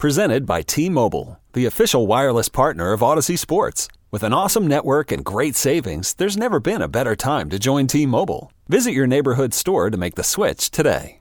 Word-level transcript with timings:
Presented 0.00 0.46
by 0.46 0.62
T-Mobile, 0.62 1.38
the 1.52 1.66
official 1.66 2.06
wireless 2.06 2.48
partner 2.48 2.94
of 2.94 3.00
Audacy 3.00 3.38
Sports. 3.38 3.86
With 4.10 4.22
an 4.22 4.32
awesome 4.32 4.66
network 4.66 5.12
and 5.12 5.22
great 5.22 5.54
savings, 5.54 6.14
there's 6.14 6.38
never 6.38 6.58
been 6.58 6.80
a 6.80 6.88
better 6.88 7.14
time 7.14 7.50
to 7.50 7.58
join 7.58 7.86
T-Mobile. 7.86 8.50
Visit 8.66 8.92
your 8.92 9.06
neighborhood 9.06 9.52
store 9.52 9.90
to 9.90 9.98
make 9.98 10.14
the 10.14 10.24
switch 10.24 10.70
today. 10.70 11.20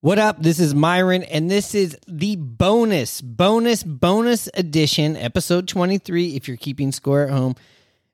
What 0.00 0.18
up? 0.18 0.40
This 0.42 0.58
is 0.58 0.72
Myrone, 0.72 1.26
and 1.30 1.50
this 1.50 1.74
is 1.74 1.98
the 2.08 2.36
bonus, 2.36 3.20
bonus, 3.20 3.82
bonus 3.82 4.48
edition, 4.54 5.18
episode 5.18 5.68
23. 5.68 6.34
If 6.34 6.48
you're 6.48 6.56
keeping 6.56 6.92
score 6.92 7.24
at 7.24 7.30
home, 7.30 7.56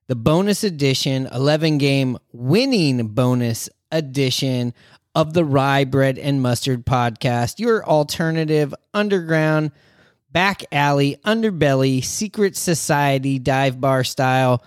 the 0.09 0.17
bonus 0.17 0.65
edition, 0.65 1.29
11 1.33 1.79
game 1.79 2.19
winning 2.33 3.07
bonus 3.07 3.71
edition 3.93 4.75
of 5.15 5.33
the 5.33 5.45
Rye 5.45 5.85
Bread 5.85 6.19
and 6.19 6.43
Mustard 6.43 6.85
podcast, 6.85 7.59
your 7.59 7.85
alternative 7.85 8.75
underground, 8.93 9.71
back 10.31 10.65
alley, 10.73 11.17
underbelly, 11.25 12.05
secret 12.05 12.57
society, 12.57 13.39
dive 13.39 13.81
bar 13.81 14.05
style 14.05 14.63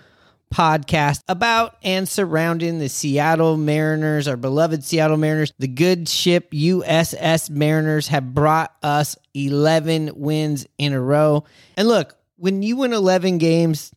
podcast 0.52 1.22
about 1.28 1.76
and 1.82 2.08
surrounding 2.08 2.78
the 2.78 2.88
Seattle 2.88 3.56
Mariners, 3.56 4.26
our 4.26 4.36
beloved 4.36 4.82
Seattle 4.82 5.16
Mariners. 5.16 5.52
The 5.58 5.68
good 5.68 6.08
ship 6.08 6.50
USS 6.52 7.50
Mariners 7.50 8.08
have 8.08 8.34
brought 8.34 8.74
us 8.82 9.16
11 9.34 10.12
wins 10.16 10.66
in 10.78 10.92
a 10.92 11.00
row. 11.00 11.44
And 11.76 11.86
look, 11.86 12.16
when 12.36 12.62
you 12.62 12.76
win 12.76 12.92
11 12.92 13.38
games, 13.38 13.92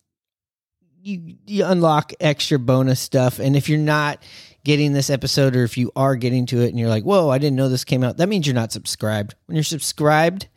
you, 1.04 1.36
you 1.48 1.66
unlock 1.66 2.14
extra 2.20 2.60
bonus 2.60 3.00
stuff. 3.00 3.40
And 3.40 3.56
if 3.56 3.70
you're 3.70 3.80
not, 3.80 4.22
getting 4.64 4.94
this 4.94 5.10
episode 5.10 5.56
or 5.56 5.64
if 5.64 5.78
you 5.78 5.92
are 5.96 6.16
getting 6.16 6.46
to 6.48 6.62
it 6.62 6.70
and 6.70 6.80
you're 6.80 6.90
like, 6.90 7.04
whoa, 7.04 7.30
I 7.30 7.38
didn't 7.38 7.56
know 7.56 7.70
this 7.70 7.84
came 7.84 8.04
out, 8.04 8.18
that 8.18 8.30
means 8.30 8.46
you're 8.46 8.54
not 8.54 8.72
subscribed. 8.72 9.36
When 9.46 9.56
you're 9.56 9.64
subscribed, 9.64 10.48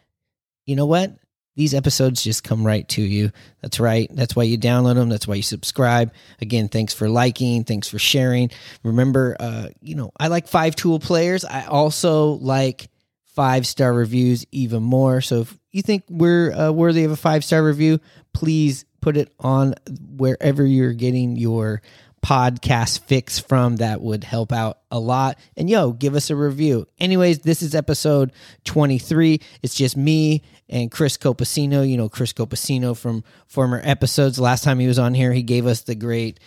you 0.67 0.77
know 0.77 0.87
what? 0.87 1.17
These 1.57 1.75
episodes 1.75 2.23
just 2.25 2.43
come 2.43 2.67
right 2.67 2.89
to 2.91 3.03
you. 3.03 3.31
That's 3.63 3.79
right. 3.79 4.11
That's 4.13 4.35
why 4.35 4.43
you 4.43 4.59
download 4.59 4.97
them. 4.97 5.09
That's 5.09 5.29
why 5.29 5.37
you 5.37 5.43
subscribe. 5.43 6.13
Again, 6.41 6.69
thanks 6.69 6.93
for 6.93 7.09
liking. 7.09 7.63
Thanks 7.63 7.89
for 7.89 7.99
sharing. 7.99 8.51
Remember, 8.83 9.37
uh, 9.39 9.69
you 9.81 9.95
know, 9.95 10.11
I 10.19 10.27
like 10.29 10.49
five 10.49 10.75
tool 10.75 10.99
players. 10.99 11.45
I 11.45 11.67
also 11.67 12.33
like 12.33 12.89
five 13.35 13.67
star 13.67 13.93
reviews 13.93 14.45
even 14.51 14.83
more. 14.83 15.21
So 15.21 15.43
if 15.43 15.59
you 15.71 15.83
think 15.83 16.05
we're 16.09 16.53
uh, 16.53 16.73
worthy 16.73 17.05
of 17.05 17.13
a 17.13 17.17
five 17.17 17.45
star 17.45 17.63
review, 17.63 18.01
please 18.33 18.85
put 19.01 19.17
it 19.17 19.33
on 19.39 19.75
wherever 20.17 20.65
you're 20.65 20.93
getting 20.93 21.37
your 21.37 21.83
podcast 22.25 23.01
fix 23.01 23.39
from 23.39 23.77
that 23.77 24.01
would 24.01 24.25
help 24.25 24.51
out 24.51 24.79
a 24.91 24.99
lot. 24.99 25.39
And 25.59 25.69
yo, 25.69 25.93
give 25.93 26.15
us 26.15 26.31
a 26.31 26.37
review. 26.37 26.89
Anyways, 26.99 27.41
this 27.41 27.61
is 27.61 27.75
episode 27.75 28.33
23. 28.65 29.41
It's 29.63 29.75
just 29.75 29.95
me 29.95 30.43
and 30.71 30.91
Chris 30.91 31.19
Copacino. 31.19 31.89
You 31.89 31.99
know, 31.99 32.09
Chris 32.09 32.33
Copacino 32.33 32.97
from 32.97 33.25
former 33.47 33.81
episodes. 33.85 34.41
Last 34.41 34.65
time 34.65 34.79
he 34.79 34.87
was 34.87 34.99
on 34.99 35.13
here, 35.13 35.35
he 35.35 35.43
gave 35.43 35.67
us 35.67 35.83
the 35.83 35.95
great 35.95 36.41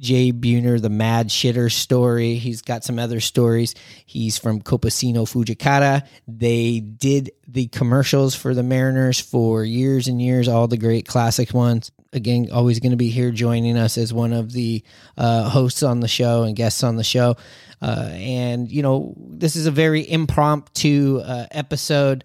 Jay 0.00 0.32
Buhner, 0.32 0.82
the 0.82 0.90
mad 0.90 1.28
shitter 1.28 1.70
story. 1.70 2.34
He's 2.34 2.60
got 2.60 2.82
some 2.82 2.98
other 2.98 3.20
stories. 3.20 3.76
He's 4.04 4.38
from 4.38 4.60
Copacino 4.60 5.22
Fujikado. 5.22 6.04
They 6.26 6.80
did 6.80 7.30
the 7.46 7.68
commercials 7.68 8.34
for 8.34 8.54
the 8.54 8.64
Mariners 8.64 9.20
for 9.20 9.62
years 9.62 10.08
and 10.08 10.20
years, 10.20 10.48
all 10.48 10.66
the 10.66 10.76
great 10.76 11.06
classic 11.06 11.54
ones 11.54 11.92
again, 12.12 12.48
always 12.52 12.80
going 12.80 12.90
to 12.90 12.96
be 12.96 13.08
here 13.08 13.30
joining 13.30 13.76
us 13.76 13.96
as 13.96 14.12
one 14.12 14.32
of 14.32 14.52
the 14.52 14.82
uh, 15.16 15.48
hosts 15.48 15.82
on 15.82 16.00
the 16.00 16.08
show 16.08 16.42
and 16.42 16.56
guests 16.56 16.82
on 16.82 16.96
the 16.96 17.04
show. 17.04 17.36
Uh, 17.80 18.10
and, 18.12 18.70
you 18.70 18.82
know, 18.82 19.14
this 19.16 19.56
is 19.56 19.66
a 19.66 19.70
very 19.70 20.08
impromptu 20.08 21.20
uh, 21.24 21.46
episode. 21.50 22.24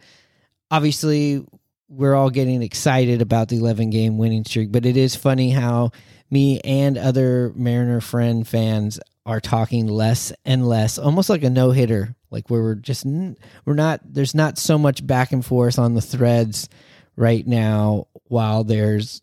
Obviously, 0.70 1.44
we're 1.90 2.16
all 2.16 2.30
getting 2.30 2.62
excited 2.62 3.22
about 3.22 3.48
the 3.48 3.58
11 3.58 3.90
game 3.90 4.18
winning 4.18 4.44
streak, 4.44 4.72
but 4.72 4.86
it 4.86 4.98
is 4.98 5.16
funny 5.16 5.52
how 5.52 5.92
me 6.30 6.60
and 6.62 6.98
other 6.98 7.54
Mariner 7.56 8.02
friend 8.02 8.46
fans 8.46 9.00
are 9.26 9.40
talking 9.40 9.88
less 9.88 10.34
and 10.46 10.68
less, 10.68 10.98
almost 10.98 11.30
like 11.30 11.44
a 11.44 11.50
no 11.50 11.72
hitter, 11.72 12.16
like 12.30 12.50
where 12.50 12.62
we're 12.62 12.76
just, 12.76 13.06
we're 13.66 13.74
not, 13.74 14.02
there's 14.04 14.36
not 14.36 14.58
so 14.58 14.78
much 14.78 15.06
back 15.06 15.32
and 15.32 15.46
forth 15.46 15.80
on 15.80 15.94
the 15.94 16.02
threads 16.02 16.68
right 17.16 17.48
now 17.48 18.08
while 18.26 18.64
there's 18.64 19.22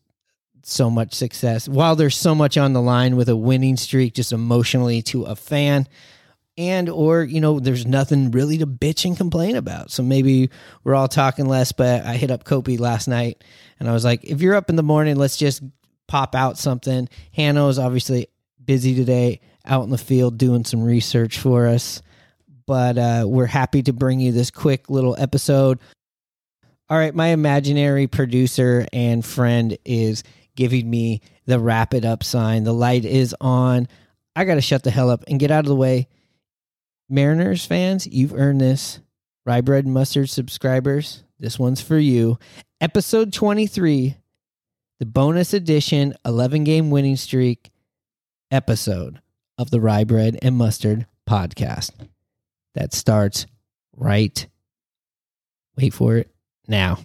so 0.66 0.90
much 0.90 1.14
success. 1.14 1.68
While 1.68 1.96
there's 1.96 2.16
so 2.16 2.34
much 2.34 2.56
on 2.56 2.72
the 2.72 2.82
line 2.82 3.16
with 3.16 3.28
a 3.28 3.36
winning 3.36 3.76
streak 3.76 4.14
just 4.14 4.32
emotionally 4.32 5.02
to 5.02 5.24
a 5.24 5.36
fan 5.36 5.86
and 6.56 6.88
or 6.88 7.22
you 7.24 7.40
know 7.40 7.58
there's 7.58 7.86
nothing 7.86 8.30
really 8.30 8.58
to 8.58 8.66
bitch 8.66 9.04
and 9.04 9.16
complain 9.16 9.56
about. 9.56 9.90
So 9.90 10.02
maybe 10.02 10.50
we're 10.84 10.94
all 10.94 11.08
talking 11.08 11.46
less 11.46 11.72
but 11.72 12.04
i 12.04 12.16
hit 12.16 12.30
up 12.30 12.44
Kopi 12.44 12.78
last 12.78 13.08
night 13.08 13.42
and 13.80 13.88
i 13.88 13.92
was 13.92 14.04
like 14.04 14.24
if 14.24 14.40
you're 14.40 14.54
up 14.54 14.70
in 14.70 14.76
the 14.76 14.82
morning 14.82 15.16
let's 15.16 15.36
just 15.36 15.62
pop 16.06 16.34
out 16.34 16.58
something. 16.58 17.08
Hanno 17.32 17.68
is 17.68 17.78
obviously 17.78 18.28
busy 18.64 18.94
today 18.94 19.40
out 19.64 19.84
in 19.84 19.90
the 19.90 19.98
field 19.98 20.38
doing 20.38 20.64
some 20.64 20.82
research 20.82 21.38
for 21.38 21.66
us 21.66 22.02
but 22.66 22.96
uh, 22.96 23.24
we're 23.26 23.46
happy 23.46 23.82
to 23.82 23.92
bring 23.92 24.20
you 24.20 24.32
this 24.32 24.50
quick 24.50 24.88
little 24.88 25.14
episode. 25.18 25.78
All 26.88 26.96
right 26.98 27.14
my 27.14 27.28
imaginary 27.28 28.06
producer 28.06 28.86
and 28.92 29.24
friend 29.24 29.76
is 29.84 30.22
giving 30.56 30.88
me 30.88 31.20
the 31.46 31.58
wrap 31.58 31.94
it 31.94 32.04
up 32.04 32.22
sign. 32.22 32.64
The 32.64 32.72
light 32.72 33.04
is 33.04 33.34
on. 33.40 33.88
I 34.36 34.44
got 34.44 34.54
to 34.54 34.60
shut 34.60 34.82
the 34.82 34.90
hell 34.90 35.10
up 35.10 35.24
and 35.28 35.40
get 35.40 35.50
out 35.50 35.64
of 35.64 35.68
the 35.68 35.76
way. 35.76 36.08
Mariners 37.08 37.66
fans, 37.66 38.06
you've 38.06 38.34
earned 38.34 38.60
this. 38.60 39.00
Rye 39.46 39.60
Bread 39.60 39.84
and 39.84 39.92
Mustard 39.92 40.30
subscribers, 40.30 41.22
this 41.38 41.58
one's 41.58 41.82
for 41.82 41.98
you. 41.98 42.38
Episode 42.80 43.32
23, 43.32 44.16
the 44.98 45.06
bonus 45.06 45.52
edition 45.52 46.14
11 46.24 46.64
game 46.64 46.90
winning 46.90 47.16
streak 47.16 47.70
episode 48.50 49.20
of 49.58 49.70
the 49.70 49.80
Rye 49.80 50.04
Bread 50.04 50.38
and 50.40 50.56
Mustard 50.56 51.06
podcast. 51.28 51.90
That 52.74 52.94
starts 52.94 53.46
right, 53.94 54.46
wait 55.76 55.92
for 55.92 56.16
it, 56.16 56.30
now. 56.66 57.00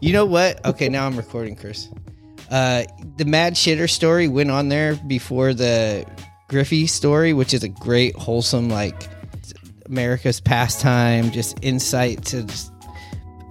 You 0.00 0.14
know 0.14 0.24
what? 0.24 0.64
Okay, 0.64 0.88
now 0.88 1.06
I'm 1.06 1.16
recording, 1.16 1.56
Chris. 1.56 1.88
Uh, 2.50 2.84
the 3.16 3.24
Mad 3.26 3.54
Shitter 3.54 3.88
story 3.88 4.28
went 4.28 4.50
on 4.50 4.70
there 4.70 4.94
before 4.94 5.52
the 5.52 6.06
Griffey 6.48 6.86
story, 6.86 7.32
which 7.32 7.52
is 7.52 7.62
a 7.62 7.68
great, 7.68 8.16
wholesome, 8.16 8.70
like 8.70 9.08
America's 9.86 10.40
pastime, 10.40 11.30
just 11.30 11.58
insight 11.62 12.24
to 12.26 12.44
just, 12.44 12.72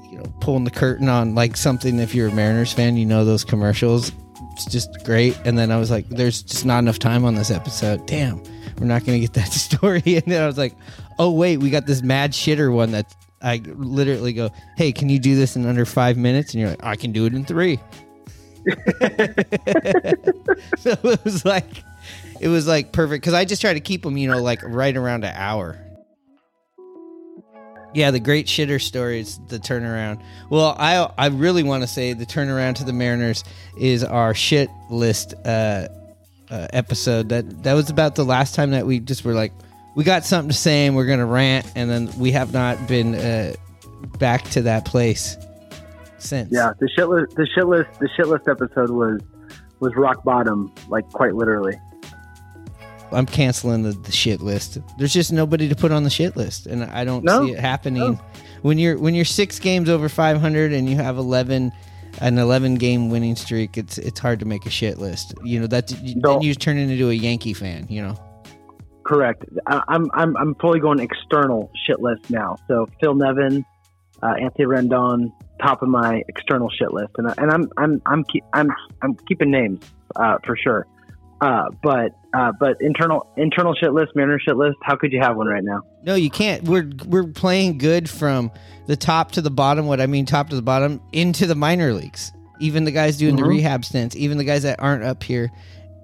you 0.09 0.17
know, 0.17 0.23
pulling 0.41 0.63
the 0.63 0.71
curtain 0.71 1.07
on 1.07 1.35
like 1.35 1.55
something. 1.55 1.99
If 1.99 2.15
you're 2.15 2.29
a 2.29 2.33
Mariners 2.33 2.73
fan, 2.73 2.97
you 2.97 3.05
know 3.05 3.23
those 3.23 3.45
commercials. 3.45 4.11
It's 4.53 4.65
just 4.65 4.89
great. 5.05 5.37
And 5.45 5.57
then 5.57 5.71
I 5.71 5.77
was 5.77 5.91
like, 5.91 6.09
there's 6.09 6.41
just 6.41 6.65
not 6.65 6.79
enough 6.79 6.99
time 6.99 7.25
on 7.25 7.35
this 7.35 7.51
episode. 7.51 8.05
Damn, 8.07 8.43
we're 8.79 8.87
not 8.87 9.05
going 9.05 9.21
to 9.21 9.25
get 9.25 9.33
that 9.33 9.53
story. 9.53 10.01
And 10.05 10.25
then 10.25 10.41
I 10.41 10.47
was 10.47 10.57
like, 10.57 10.75
oh, 11.19 11.31
wait, 11.31 11.57
we 11.57 11.69
got 11.69 11.85
this 11.85 12.01
Mad 12.01 12.31
Shitter 12.31 12.73
one 12.73 12.91
that's 12.91 13.15
I 13.41 13.61
literally 13.65 14.33
go, 14.33 14.49
"Hey, 14.75 14.91
can 14.91 15.09
you 15.09 15.19
do 15.19 15.35
this 15.35 15.55
in 15.55 15.65
under 15.65 15.85
five 15.85 16.17
minutes?" 16.17 16.53
And 16.53 16.61
you're 16.61 16.69
like, 16.71 16.83
"I 16.83 16.95
can 16.95 17.11
do 17.11 17.25
it 17.25 17.33
in 17.33 17.45
three. 17.45 17.79
so 20.77 20.91
it 20.91 21.23
was 21.23 21.45
like 21.45 21.83
it 22.39 22.47
was 22.47 22.67
like 22.67 22.91
perfect 22.91 23.21
because 23.21 23.33
I 23.33 23.45
just 23.45 23.61
try 23.61 23.73
to 23.73 23.79
keep 23.79 24.03
them, 24.03 24.17
you 24.17 24.29
know, 24.29 24.41
like 24.41 24.61
right 24.63 24.95
around 24.95 25.23
an 25.23 25.35
hour. 25.35 25.77
Yeah, 27.93 28.11
the 28.11 28.19
great 28.19 28.45
shitter 28.45 28.79
stories, 28.79 29.39
the 29.47 29.57
turnaround. 29.57 30.21
Well, 30.49 30.75
I 30.77 31.09
I 31.17 31.27
really 31.27 31.63
want 31.63 31.83
to 31.83 31.87
say 31.87 32.13
the 32.13 32.25
turnaround 32.25 32.75
to 32.75 32.83
the 32.83 32.93
Mariners 32.93 33.43
is 33.79 34.03
our 34.03 34.33
shit 34.33 34.69
list 34.91 35.33
uh, 35.45 35.87
uh, 36.51 36.67
episode. 36.71 37.29
That 37.29 37.63
that 37.63 37.73
was 37.73 37.89
about 37.89 38.15
the 38.15 38.25
last 38.25 38.53
time 38.53 38.71
that 38.71 38.85
we 38.85 38.99
just 38.99 39.25
were 39.25 39.33
like, 39.33 39.53
we 39.95 40.03
got 40.03 40.23
something 40.25 40.49
to 40.49 40.55
say 40.57 40.85
and 40.87 40.95
we're 40.95 41.05
gonna 41.05 41.25
rant, 41.25 41.71
and 41.75 41.89
then 41.89 42.09
we 42.17 42.31
have 42.31 42.53
not 42.53 42.87
been 42.87 43.15
uh, 43.15 43.53
back 44.17 44.43
to 44.51 44.61
that 44.63 44.85
place 44.85 45.37
since. 46.17 46.49
Yeah, 46.51 46.73
the 46.79 46.87
shit 46.89 47.07
list, 47.09 47.35
the 47.35 47.47
shit 47.53 47.67
list, 47.67 47.89
the 47.99 48.09
shit 48.15 48.27
list 48.27 48.47
episode 48.47 48.89
was 48.89 49.21
was 49.79 49.93
rock 49.95 50.23
bottom, 50.23 50.71
like 50.89 51.09
quite 51.11 51.33
literally. 51.35 51.79
I'm 53.11 53.25
canceling 53.25 53.81
the, 53.83 53.91
the 53.93 54.11
shit 54.11 54.39
list. 54.39 54.77
There's 54.99 55.13
just 55.13 55.31
nobody 55.33 55.67
to 55.67 55.75
put 55.75 55.91
on 55.91 56.03
the 56.03 56.09
shit 56.11 56.37
list, 56.37 56.67
and 56.67 56.83
I 56.83 57.03
don't 57.03 57.23
No. 57.23 57.43
see 57.45 57.53
it 57.53 57.59
happening. 57.59 58.01
No. 58.13 58.21
When 58.61 58.77
you're 58.77 58.97
when 58.99 59.15
you're 59.15 59.25
six 59.25 59.57
games 59.57 59.89
over 59.89 60.09
500 60.09 60.73
and 60.73 60.87
you 60.87 60.95
have 60.97 61.17
11 61.17 61.71
an 62.21 62.37
11 62.37 62.75
game 62.75 63.09
winning 63.09 63.35
streak, 63.35 63.77
it's 63.77 63.97
it's 63.97 64.19
hard 64.19 64.39
to 64.41 64.45
make 64.45 64.65
a 64.65 64.69
shit 64.69 64.99
list. 64.99 65.33
You 65.43 65.59
know 65.59 65.67
that 65.67 65.91
No. 66.17 66.33
then 66.33 66.41
you 66.41 66.53
turn 66.53 66.77
into 66.77 67.09
a 67.09 67.13
Yankee 67.13 67.53
fan. 67.53 67.87
You 67.89 68.01
know. 68.03 68.15
Correct. 69.09 69.43
I, 69.65 69.81
I'm 69.87 70.07
I'm 70.13 70.37
I'm 70.37 70.55
fully 70.55 70.79
going 70.79 70.99
external 70.99 71.71
shit 71.87 71.99
list 71.99 72.29
now. 72.29 72.57
So 72.67 72.87
Phil 73.01 73.15
Nevin, 73.15 73.65
uh, 74.21 74.35
Anthony 74.39 74.65
Rendon, 74.65 75.33
top 75.59 75.81
of 75.81 75.89
my 75.89 76.21
external 76.27 76.69
shit 76.69 76.93
list, 76.93 77.13
and 77.17 77.27
I, 77.27 77.33
and 77.39 77.51
I'm 77.51 77.71
I'm 77.75 78.01
I'm 78.05 78.23
keep, 78.25 78.43
I'm 78.53 78.69
I'm 79.01 79.15
keeping 79.27 79.49
names 79.49 79.83
uh, 80.15 80.37
for 80.45 80.55
sure. 80.55 80.85
Uh, 81.41 81.69
but 81.81 82.11
uh, 82.35 82.51
but 82.59 82.77
internal 82.81 83.25
internal 83.35 83.73
shit 83.73 83.93
list, 83.93 84.11
Mariner 84.15 84.37
shit 84.39 84.57
list. 84.57 84.77
How 84.83 84.95
could 84.95 85.11
you 85.11 85.21
have 85.21 85.35
one 85.35 85.47
right 85.47 85.63
now? 85.63 85.81
No, 86.03 86.13
you 86.13 86.29
can't. 86.29 86.63
We're 86.65 86.91
we're 87.07 87.25
playing 87.27 87.79
good 87.79 88.07
from 88.07 88.51
the 88.85 88.95
top 88.95 89.31
to 89.31 89.41
the 89.41 89.49
bottom. 89.49 89.87
What 89.87 89.99
I 89.99 90.05
mean, 90.05 90.27
top 90.27 90.49
to 90.49 90.55
the 90.55 90.61
bottom 90.61 91.01
into 91.13 91.47
the 91.47 91.55
minor 91.55 91.93
leagues. 91.93 92.31
Even 92.59 92.83
the 92.83 92.91
guys 92.91 93.17
doing 93.17 93.37
the 93.37 93.41
Mhm. 93.41 93.47
rehab 93.47 93.85
stints, 93.85 94.15
even 94.17 94.37
the 94.37 94.43
guys 94.43 94.61
that 94.63 94.79
aren't 94.79 95.03
up 95.03 95.23
here, 95.23 95.49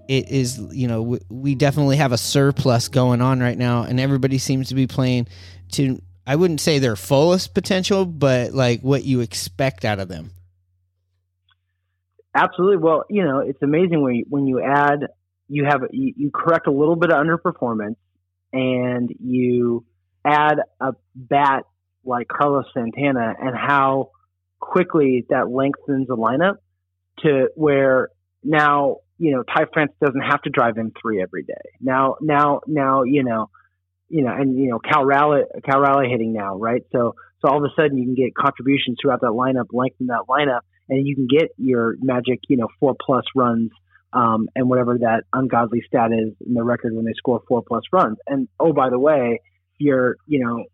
it 0.08 0.30
is 0.30 0.60
you 0.72 0.88
know 0.88 1.20
we, 1.30 1.56
definitely 1.56 1.98
have 1.98 2.12
a 2.12 2.18
surplus 2.18 2.88
going 2.88 3.22
on 3.22 3.40
right 3.40 3.58
now, 3.58 3.84
and 3.84 4.00
everybody 4.00 4.38
seems 4.38 4.70
to 4.70 4.76
be 4.76 4.88
playing 4.88 5.28
to. 5.74 6.02
I 6.28 6.36
wouldn't 6.36 6.60
say 6.60 6.80
their 6.80 6.96
fullest 6.96 7.54
potential, 7.54 8.06
but 8.06 8.54
like 8.54 8.82
what 8.82 9.04
you 9.04 9.22
expect 9.22 9.86
out 9.86 10.00
of 10.00 10.08
them. 10.08 10.32
Absolutely. 12.34 12.78
Well, 12.78 13.06
you 13.10 13.24
know, 13.24 13.40
it's 13.40 13.62
amazing 13.62 14.02
when 14.02 14.16
you, 14.16 14.26
when 14.28 14.48
you 14.48 14.62
add, 14.62 15.08
you 15.48 15.66
have 15.66 15.84
you, 15.92 16.14
you 16.18 16.32
correct 16.32 16.68
a 16.68 16.72
little 16.72 16.96
bit 16.96 17.12
of 17.12 17.24
underperformance, 17.24 17.96
and 18.52 19.10
you 19.24 19.86
add 20.26 20.60
a 20.82 20.94
bat 21.16 21.66
like 22.04 22.28
Carlos 22.28 22.66
Santana, 22.74 23.36
and 23.40 23.56
how 23.56 24.12
quickly 24.60 25.26
that 25.30 25.50
lengthens 25.50 26.08
the 26.08 26.18
lineup 26.18 26.58
to 27.20 27.50
where 27.56 28.10
now 28.44 28.98
you 29.18 29.32
know 29.32 29.44
Ty 29.44 29.66
France 29.74 29.92
doesn't 30.04 30.22
have 30.22 30.42
to 30.44 30.50
drive 30.50 30.78
in 30.78 30.92
three 31.02 31.22
every 31.22 31.44
day. 31.44 31.54
Now, 31.82 32.16
now, 32.22 32.62
now, 32.68 33.04
you 33.04 33.24
know, 33.24 33.50
you 34.10 34.24
know, 34.24 34.34
and 34.34 34.58
you 34.58 34.70
know 34.70 34.80
Cal 34.80 35.06
Raleigh, 35.06 35.44
Cal 35.64 35.80
Raleigh 35.80 36.10
hitting 36.10 36.34
now, 36.34 36.58
right? 36.58 36.84
So, 36.92 37.16
so 37.42 37.50
all 37.50 37.58
of 37.58 37.64
a 37.64 37.74
sudden 37.76 37.98
you 37.98 38.06
can 38.06 38.16
get 38.16 38.36
contributions 38.36 38.98
throughout 39.02 39.22
that 39.22 39.28
lineup, 39.28 39.68
lengthen 39.72 40.08
that 40.08 40.26
lineup, 40.30 40.62
and 40.90 41.08
you 41.08 41.16
can 41.16 41.28
get 41.28 41.50
your 41.58 41.96
magic, 42.02 42.40
you 42.48 42.58
know, 42.58 42.68
four 42.80 42.96
plus 43.00 43.24
runs, 43.36 43.72
um, 44.14 44.48
and 44.56 44.70
whatever 44.70 44.98
that 45.00 45.24
ungodly 45.34 45.82
stat 45.88 46.12
is 46.12 46.34
in 46.46 46.54
the 46.54 46.64
record 46.64 46.94
when 46.94 47.06
they 47.06 47.14
score 47.18 47.42
four 47.48 47.64
plus 47.68 47.84
runs. 47.92 48.18
And 48.28 48.48
oh, 48.60 48.74
by 48.74 48.90
the 48.90 49.00
way, 49.00 49.42
you're, 49.78 50.18
you 50.28 50.44
know, 50.44 50.66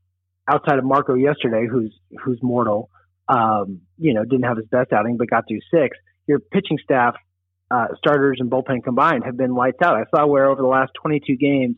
outside 0.47 0.77
of 0.77 0.85
Marco 0.85 1.13
yesterday, 1.13 1.67
who's 1.69 1.93
who's 2.23 2.39
mortal, 2.41 2.89
um, 3.27 3.81
you 3.97 4.13
know, 4.13 4.23
didn't 4.23 4.43
have 4.43 4.57
his 4.57 4.67
best 4.67 4.91
outing 4.91 5.17
but 5.17 5.29
got 5.29 5.45
through 5.47 5.61
six. 5.73 5.97
Your 6.27 6.39
pitching 6.39 6.77
staff, 6.83 7.15
uh, 7.71 7.87
starters 7.97 8.37
and 8.39 8.51
bullpen 8.51 8.83
combined, 8.83 9.23
have 9.25 9.37
been 9.37 9.55
lights 9.55 9.79
out. 9.83 9.95
I 9.95 10.03
saw 10.15 10.27
where 10.27 10.49
over 10.49 10.61
the 10.61 10.67
last 10.67 10.91
22 11.01 11.35
games, 11.35 11.75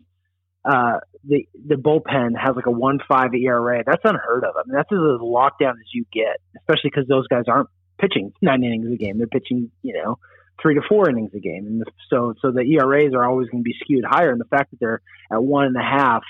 uh, 0.66 1.00
the 1.26 1.48
the 1.68 1.76
bullpen 1.76 2.32
has 2.38 2.56
like 2.56 2.66
a 2.66 2.72
one 2.72 3.00
five 3.08 3.34
ERA. 3.34 3.84
That's 3.86 4.02
unheard 4.04 4.44
of. 4.44 4.56
I 4.56 4.64
mean, 4.66 4.76
that's 4.76 4.92
as 4.92 4.98
lockdown 4.98 5.74
as 5.74 5.94
you 5.94 6.06
get, 6.12 6.38
especially 6.58 6.90
because 6.90 7.08
those 7.08 7.28
guys 7.28 7.44
aren't 7.48 7.70
pitching 8.00 8.34
nine 8.42 8.64
innings 8.64 8.92
a 8.92 8.98
game. 8.98 9.18
They're 9.18 9.28
pitching, 9.28 9.72
you 9.82 9.94
know, 9.94 10.20
three 10.62 10.76
to 10.76 10.82
four 10.88 11.10
innings 11.10 11.32
a 11.34 11.40
game, 11.40 11.66
and 11.68 11.84
so 12.10 12.34
so 12.42 12.52
the 12.52 12.62
ERAs 12.62 13.14
are 13.14 13.30
always 13.30 13.50
going 13.50 13.64
to 13.64 13.68
be 13.68 13.76
skewed 13.82 14.06
higher. 14.06 14.32
And 14.32 14.40
the 14.40 14.46
fact 14.46 14.72
that 14.72 14.80
they're 14.80 15.02
at 15.32 15.44
one 15.44 15.66
and 15.66 15.78
a 15.78 15.82
half 15.82 16.24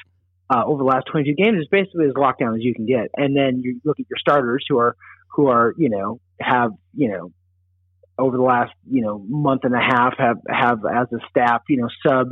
uh, 0.50 0.64
over 0.66 0.80
the 0.80 0.90
last 0.90 1.06
22 1.12 1.36
games 1.36 1.62
is 1.62 1.68
basically 1.70 2.06
as 2.06 2.14
lockdown 2.14 2.56
as 2.56 2.64
you 2.64 2.74
can 2.74 2.86
get. 2.86 3.10
And 3.16 3.36
then 3.36 3.62
you 3.64 3.82
look 3.84 4.00
at 4.00 4.06
your 4.10 4.18
starters 4.20 4.66
who 4.68 4.78
are 4.78 4.96
who 5.30 5.48
are 5.48 5.74
you 5.78 5.90
know 5.90 6.20
have 6.40 6.72
you 6.96 7.10
know 7.10 7.32
over 8.18 8.38
the 8.38 8.44
last 8.44 8.72
you 8.90 9.02
know 9.02 9.24
month 9.28 9.62
and 9.64 9.74
a 9.74 9.80
half 9.80 10.14
have 10.18 10.38
have 10.48 10.80
as 10.86 11.08
a 11.12 11.18
staff 11.30 11.62
you 11.68 11.78
know 11.78 11.90
sub 12.06 12.28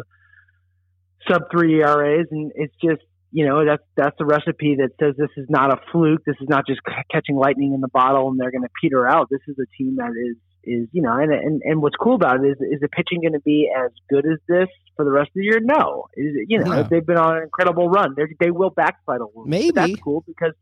sub 1.29 1.43
three 1.51 1.81
ERAs, 1.81 2.27
and 2.31 2.51
it's 2.55 2.73
just 2.83 3.01
you 3.31 3.45
know 3.47 3.65
that's 3.65 3.83
that's 3.95 4.15
a 4.19 4.25
recipe 4.25 4.77
that 4.77 4.91
says 4.99 5.15
this 5.17 5.29
is 5.37 5.47
not 5.49 5.71
a 5.73 5.79
fluke. 5.91 6.21
This 6.25 6.35
is 6.41 6.49
not 6.49 6.67
just 6.67 6.81
catching 7.11 7.35
lightning 7.35 7.73
in 7.73 7.81
the 7.81 7.87
bottle 7.87 8.29
and 8.29 8.39
they're 8.39 8.51
going 8.51 8.63
to 8.63 8.69
peter 8.81 9.07
out. 9.07 9.27
This 9.29 9.41
is 9.47 9.55
a 9.59 9.65
team 9.77 9.95
that 9.97 10.11
is 10.11 10.37
is 10.63 10.87
you 10.91 11.01
know 11.01 11.13
and 11.17 11.31
and, 11.33 11.61
and 11.63 11.81
what's 11.81 11.95
cool 11.95 12.15
about 12.15 12.43
it 12.43 12.47
is 12.49 12.57
is 12.59 12.79
the 12.81 12.89
pitching 12.89 13.21
going 13.21 13.33
to 13.33 13.39
be 13.39 13.71
as 13.75 13.91
good 14.09 14.25
as 14.25 14.37
this 14.47 14.67
for 14.95 15.05
the 15.05 15.11
rest 15.11 15.29
of 15.29 15.33
the 15.35 15.43
year? 15.43 15.59
No, 15.61 16.07
is 16.15 16.35
it, 16.35 16.45
you 16.49 16.59
know 16.59 16.71
No. 16.71 16.83
they've 16.83 17.05
been 17.05 17.17
on 17.17 17.37
an 17.37 17.43
incredible 17.43 17.89
run. 17.89 18.13
They 18.15 18.23
they 18.39 18.51
will 18.51 18.69
backslide 18.69 19.21
a 19.21 19.25
little. 19.25 19.45
Maybe. 19.45 19.71
that's 19.71 19.95
cool 19.97 20.23
because. 20.27 20.53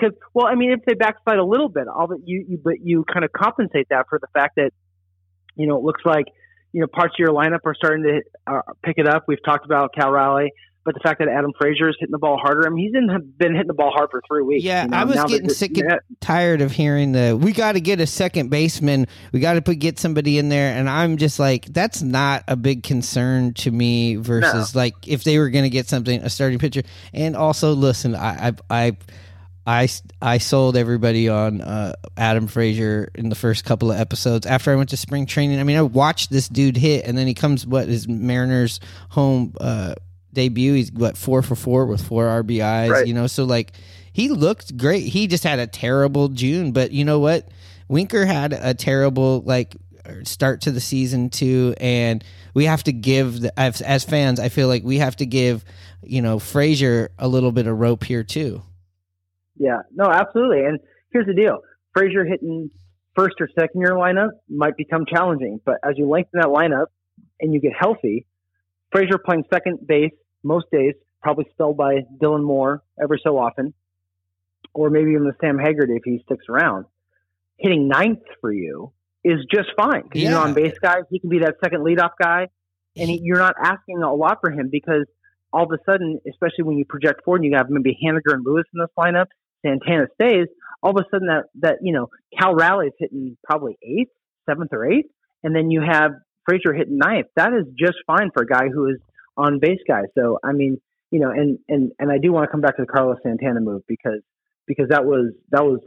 Because 0.00 0.16
well, 0.32 0.46
I 0.46 0.54
mean, 0.54 0.72
if 0.72 0.80
they 0.84 0.94
backslide 0.94 1.38
a 1.38 1.44
little 1.44 1.68
bit, 1.68 1.88
all 1.88 2.08
that 2.08 2.22
you, 2.24 2.44
you 2.48 2.60
but 2.62 2.80
you 2.80 3.04
kind 3.04 3.24
of 3.24 3.32
compensate 3.32 3.88
that 3.90 4.06
for 4.08 4.18
the 4.18 4.28
fact 4.32 4.56
that 4.56 4.70
you 5.56 5.66
know 5.66 5.76
it 5.76 5.84
looks 5.84 6.02
like 6.04 6.26
you 6.72 6.80
know 6.80 6.86
parts 6.86 7.14
of 7.14 7.18
your 7.18 7.30
lineup 7.30 7.60
are 7.64 7.74
starting 7.74 8.04
to 8.04 8.22
uh, 8.46 8.62
pick 8.82 8.98
it 8.98 9.08
up. 9.08 9.24
We've 9.28 9.42
talked 9.44 9.64
about 9.64 9.94
Cal 9.94 10.10
Raleigh, 10.10 10.50
but 10.84 10.94
the 10.94 11.00
fact 11.00 11.18
that 11.20 11.28
Adam 11.28 11.52
Frazier 11.58 11.88
is 11.88 11.96
hitting 11.98 12.12
the 12.12 12.18
ball 12.18 12.36
harder. 12.36 12.66
I 12.66 12.70
mean, 12.70 12.86
he's 12.86 12.94
in, 12.94 13.32
been 13.38 13.52
hitting 13.52 13.68
the 13.68 13.74
ball 13.74 13.90
hard 13.90 14.10
for 14.10 14.22
three 14.28 14.42
weeks. 14.42 14.64
Yeah, 14.64 14.84
you 14.84 14.90
know, 14.90 14.96
I 14.98 15.04
was 15.04 15.16
now 15.16 15.26
getting 15.26 15.48
sick 15.48 15.78
and 15.78 15.98
tired 16.20 16.60
of 16.60 16.72
hearing 16.72 17.12
the 17.12 17.38
we 17.40 17.52
got 17.52 17.72
to 17.72 17.80
get 17.80 18.00
a 18.00 18.06
second 18.06 18.50
baseman. 18.50 19.06
We 19.32 19.40
got 19.40 19.54
to 19.54 19.62
put 19.62 19.78
get 19.78 19.98
somebody 19.98 20.38
in 20.38 20.50
there, 20.50 20.76
and 20.76 20.88
I'm 20.88 21.16
just 21.16 21.38
like, 21.38 21.64
that's 21.66 22.02
not 22.02 22.44
a 22.48 22.56
big 22.56 22.82
concern 22.82 23.54
to 23.54 23.70
me. 23.70 24.16
Versus 24.16 24.74
like 24.74 24.94
if 25.08 25.24
they 25.24 25.38
were 25.38 25.48
going 25.48 25.64
to 25.64 25.70
get 25.70 25.88
something 25.88 26.20
a 26.20 26.28
starting 26.28 26.58
pitcher, 26.58 26.82
and 27.12 27.34
also 27.34 27.72
listen, 27.72 28.14
I 28.14 28.48
I 28.48 28.52
I. 28.70 28.96
I, 29.66 29.88
I 30.20 30.38
sold 30.38 30.76
everybody 30.76 31.28
on 31.28 31.60
uh, 31.60 31.94
Adam 32.16 32.46
Frazier 32.46 33.10
in 33.14 33.30
the 33.30 33.34
first 33.34 33.64
couple 33.64 33.90
of 33.90 33.98
episodes 33.98 34.46
after 34.46 34.70
I 34.70 34.76
went 34.76 34.90
to 34.90 34.96
spring 34.96 35.26
training. 35.26 35.58
I 35.58 35.64
mean, 35.64 35.76
I 35.76 35.82
watched 35.82 36.30
this 36.30 36.48
dude 36.48 36.76
hit, 36.76 37.06
and 37.06 37.16
then 37.16 37.26
he 37.26 37.34
comes 37.34 37.66
what 37.66 37.88
his 37.88 38.06
Mariners 38.06 38.78
home 39.10 39.54
uh, 39.60 39.94
debut. 40.32 40.74
He's 40.74 40.92
what 40.92 41.16
four 41.16 41.40
for 41.42 41.56
four 41.56 41.86
with 41.86 42.02
four 42.02 42.26
RBIs. 42.26 42.90
Right. 42.90 43.06
You 43.06 43.14
know, 43.14 43.26
so 43.26 43.44
like 43.44 43.72
he 44.12 44.28
looked 44.28 44.76
great. 44.76 45.04
He 45.04 45.26
just 45.26 45.44
had 45.44 45.58
a 45.58 45.66
terrible 45.66 46.28
June, 46.28 46.72
but 46.72 46.92
you 46.92 47.04
know 47.04 47.20
what? 47.20 47.48
Winker 47.88 48.26
had 48.26 48.52
a 48.52 48.74
terrible 48.74 49.42
like 49.46 49.76
start 50.24 50.62
to 50.62 50.70
the 50.70 50.80
season 50.80 51.30
too, 51.30 51.74
and 51.78 52.22
we 52.52 52.66
have 52.66 52.84
to 52.84 52.92
give 52.92 53.40
the, 53.40 53.58
as, 53.58 53.80
as 53.80 54.04
fans. 54.04 54.38
I 54.38 54.50
feel 54.50 54.68
like 54.68 54.84
we 54.84 54.98
have 54.98 55.16
to 55.16 55.26
give 55.26 55.64
you 56.02 56.20
know 56.20 56.38
Frazier 56.38 57.10
a 57.18 57.28
little 57.28 57.52
bit 57.52 57.66
of 57.66 57.78
rope 57.78 58.04
here 58.04 58.22
too. 58.24 58.62
Yeah, 59.56 59.78
no, 59.94 60.06
absolutely. 60.06 60.64
And 60.64 60.80
here's 61.12 61.26
the 61.26 61.34
deal: 61.34 61.60
Frazier 61.96 62.24
hitting 62.24 62.70
first 63.14 63.36
or 63.40 63.48
second 63.58 63.80
year 63.80 63.92
lineup 63.92 64.30
might 64.48 64.76
become 64.76 65.04
challenging, 65.06 65.60
but 65.64 65.76
as 65.84 65.94
you 65.96 66.08
lengthen 66.08 66.40
that 66.40 66.48
lineup 66.48 66.86
and 67.40 67.54
you 67.54 67.60
get 67.60 67.72
healthy, 67.78 68.26
Frazier 68.92 69.18
playing 69.18 69.44
second 69.52 69.86
base 69.86 70.12
most 70.42 70.66
days, 70.72 70.94
probably 71.22 71.46
spelled 71.52 71.76
by 71.76 72.00
Dylan 72.20 72.42
Moore 72.44 72.82
ever 73.00 73.16
so 73.22 73.38
often, 73.38 73.72
or 74.72 74.90
maybe 74.90 75.12
even 75.12 75.24
the 75.24 75.34
Sam 75.40 75.58
Haggerty 75.58 75.94
if 75.94 76.02
he 76.04 76.20
sticks 76.24 76.46
around. 76.48 76.86
Hitting 77.56 77.86
ninth 77.86 78.22
for 78.40 78.52
you 78.52 78.92
is 79.22 79.40
just 79.54 79.68
fine. 79.76 80.02
'Cause 80.02 80.10
He's 80.14 80.24
an 80.26 80.32
Yeah. 80.32 80.38
on 80.42 80.54
base 80.54 80.76
guy. 80.80 81.02
He 81.08 81.20
can 81.20 81.30
be 81.30 81.38
that 81.38 81.56
second 81.62 81.82
leadoff 81.82 82.10
guy, 82.20 82.48
and 82.96 83.08
he, 83.08 83.20
you're 83.22 83.38
not 83.38 83.54
asking 83.62 84.02
a 84.02 84.12
lot 84.12 84.38
for 84.40 84.50
him 84.50 84.68
because 84.70 85.06
all 85.52 85.64
of 85.64 85.70
a 85.70 85.82
sudden, 85.90 86.20
especially 86.28 86.64
when 86.64 86.76
you 86.76 86.84
project 86.84 87.24
forward, 87.24 87.42
and 87.42 87.50
you 87.52 87.56
have 87.56 87.70
maybe 87.70 87.96
Haniger 88.04 88.34
and 88.34 88.44
Lewis 88.44 88.64
in 88.74 88.80
this 88.80 88.90
lineup. 88.98 89.26
Santana 89.64 90.06
stays. 90.14 90.48
All 90.82 90.90
of 90.90 90.96
a 90.96 91.08
sudden, 91.10 91.28
that 91.28 91.44
that 91.60 91.78
you 91.82 91.92
know 91.92 92.08
Cal 92.38 92.54
Raleigh 92.54 92.88
is 92.88 92.92
hitting 92.98 93.36
probably 93.44 93.76
eighth, 93.82 94.10
seventh, 94.48 94.72
or 94.72 94.84
eighth, 94.90 95.08
and 95.42 95.54
then 95.54 95.70
you 95.70 95.80
have 95.80 96.12
Frazier 96.46 96.74
hitting 96.74 96.98
ninth. 96.98 97.26
That 97.36 97.52
is 97.52 97.66
just 97.78 97.96
fine 98.06 98.30
for 98.34 98.42
a 98.42 98.46
guy 98.46 98.68
who 98.72 98.86
is 98.86 98.98
on 99.36 99.58
base 99.60 99.80
guy. 99.88 100.02
So 100.16 100.38
I 100.44 100.52
mean, 100.52 100.80
you 101.10 101.20
know, 101.20 101.30
and 101.30 101.58
and 101.68 101.92
and 101.98 102.10
I 102.10 102.18
do 102.18 102.32
want 102.32 102.44
to 102.44 102.50
come 102.50 102.60
back 102.60 102.76
to 102.76 102.82
the 102.82 102.86
Carlos 102.86 103.18
Santana 103.22 103.60
move 103.60 103.82
because 103.88 104.20
because 104.66 104.88
that 104.90 105.04
was 105.04 105.32
that 105.50 105.64
was 105.64 105.80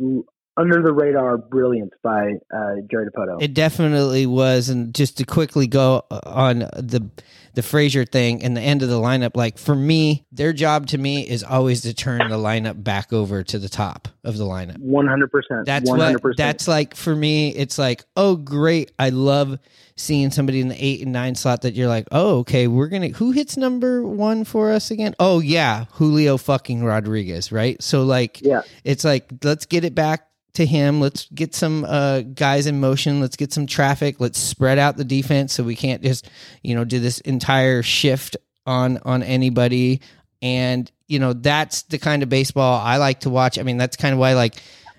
under 0.58 0.82
the 0.82 0.92
radar 0.92 1.38
brilliance 1.38 1.94
by 2.02 2.34
uh, 2.54 2.76
Jerry 2.90 3.08
Dipoto. 3.10 3.42
It 3.42 3.54
definitely 3.54 4.26
was, 4.26 4.70
and 4.70 4.94
just 4.94 5.18
to 5.20 5.26
quickly 5.26 5.68
go 5.68 6.04
on 6.10 6.60
the 6.60 7.10
the 7.54 7.64
Frazier 7.64 8.06
thing 8.06 8.44
and 8.44 8.56
the 8.56 8.62
end 8.62 8.84
of 8.84 8.90
the 8.90 9.00
lineup, 9.00 9.36
like 9.36 9.58
for 9.58 9.74
me, 9.74 10.26
their 10.32 10.54
job 10.54 10.86
to 10.88 10.98
me 10.98 11.28
is 11.28 11.44
always 11.44 11.82
to 11.82 11.94
turn 11.94 12.30
the 12.30 12.38
lineup 12.38 12.84
back 12.84 13.12
over 13.12 13.44
to 13.44 13.58
the 13.58 13.68
top 13.68 14.08
of 14.24 14.38
the 14.38 14.44
lineup. 14.44 14.78
One 14.78 15.08
hundred 15.08 15.32
percent. 15.32 15.66
That's 15.66 15.90
what. 15.90 16.22
That's 16.38 16.68
like 16.68 16.96
for 16.96 17.16
me. 17.16 17.50
It's 17.50 17.80
like, 17.80 18.04
oh 18.16 18.36
great, 18.36 18.92
I 19.00 19.10
love 19.10 19.58
seeing 19.96 20.30
somebody 20.30 20.62
in 20.62 20.68
the 20.68 20.84
eight 20.84 21.02
and 21.02 21.12
nine 21.12 21.34
slot 21.34 21.64
that 21.64 21.74
you're 21.74 21.88
like, 21.88 22.08
oh 22.12 22.40
okay, 22.40 22.68
we're 22.68 22.88
gonna 22.88 23.10
who 23.10 23.32
hits 23.32 23.58
number 23.58 24.04
one 24.04 24.44
for 24.44 24.72
us 24.72 24.92
again? 24.92 25.16
Oh 25.20 25.40
yeah, 25.40 25.86
Julio 25.94 26.38
fucking 26.38 26.84
Rodriguez, 26.84 27.52
right? 27.52 27.82
So 27.82 28.04
like, 28.04 28.40
yeah, 28.42 28.62
it's 28.84 29.04
like 29.04 29.26
let's 29.44 29.66
get 29.66 29.84
it 29.84 29.96
back 29.96 30.27
to 30.58 30.66
him. 30.66 31.00
Let's 31.00 31.28
get 31.34 31.56
some 31.56 31.86
uh, 31.86 32.22
guys 32.22 32.68
in 32.68 32.80
motion. 32.80 33.22
Let's 33.22 33.36
get 33.36 33.54
some 33.54 33.66
traffic. 33.66 34.20
Let's 34.20 34.40
spread 34.40 34.78
out 34.78 34.98
the 34.98 35.06
defense 35.06 35.54
so 35.54 35.64
we 35.64 35.76
can't 35.76 36.04
just 36.04 36.30
you 36.62 36.76
know 36.76 36.84
do 36.84 37.00
this 37.00 37.20
entire 37.22 37.82
shift 37.82 38.38
on 38.66 39.00
on 39.00 39.24
anybody. 39.24 40.02
And 40.42 40.92
you 41.08 41.20
know 41.20 41.34
that's 41.34 41.84
the 41.84 41.98
kind 41.98 42.22
of 42.22 42.30
baseball 42.30 42.80
I 42.80 42.98
like 42.98 43.22
to 43.22 43.30
watch. 43.30 43.58
I 43.58 43.64
mean 43.64 43.78
that's 43.78 43.98
kind 43.98 44.14
of 44.14 44.20
why 44.20 44.34
like 44.34 44.56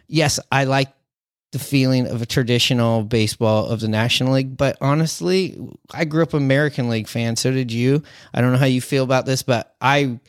yes 0.09 0.41
I 0.51 0.65
like 0.65 0.89
the 1.53 1.59
feeling 1.59 2.07
of 2.07 2.21
a 2.21 2.27
traditional 2.27 3.03
baseball 3.03 3.67
of 3.67 3.81
the 3.81 3.89
National 3.89 4.35
League. 4.35 4.57
But 4.57 4.77
honestly, 4.81 5.59
I 5.91 6.05
grew 6.05 6.23
up 6.23 6.35
American 6.35 6.89
League 6.89 7.09
fan. 7.09 7.37
So 7.37 7.51
did 7.51 7.73
you. 7.73 8.03
I 8.35 8.41
don't 8.41 8.53
know 8.53 8.59
how 8.59 8.67
you 8.67 8.81
feel 8.81 9.05
about 9.05 9.27
this, 9.27 9.43
but 9.43 9.75
I 9.81 10.21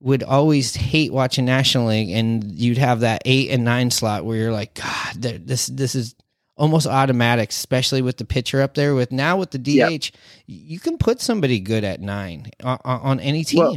would 0.00 0.22
always 0.22 0.74
hate 0.74 1.12
watching 1.12 1.44
National 1.44 1.88
League, 1.88 2.10
and 2.10 2.44
you'd 2.52 2.78
have 2.78 3.00
that 3.00 3.22
eight 3.24 3.50
and 3.50 3.64
nine 3.64 3.90
slot 3.90 4.24
where 4.24 4.36
you're 4.36 4.52
like, 4.52 4.74
God, 4.74 5.22
this 5.22 5.66
this 5.66 5.94
is 5.94 6.14
almost 6.56 6.86
automatic, 6.86 7.50
especially 7.50 8.02
with 8.02 8.16
the 8.16 8.24
pitcher 8.24 8.62
up 8.62 8.74
there. 8.74 8.94
With 8.94 9.12
now 9.12 9.38
with 9.38 9.50
the 9.50 9.58
DH, 9.58 9.66
yep. 9.66 10.02
you 10.46 10.80
can 10.80 10.98
put 10.98 11.20
somebody 11.20 11.60
good 11.60 11.84
at 11.84 12.00
nine 12.00 12.50
on, 12.62 12.78
on 12.84 13.20
any 13.20 13.44
team. 13.44 13.60
Well, 13.60 13.76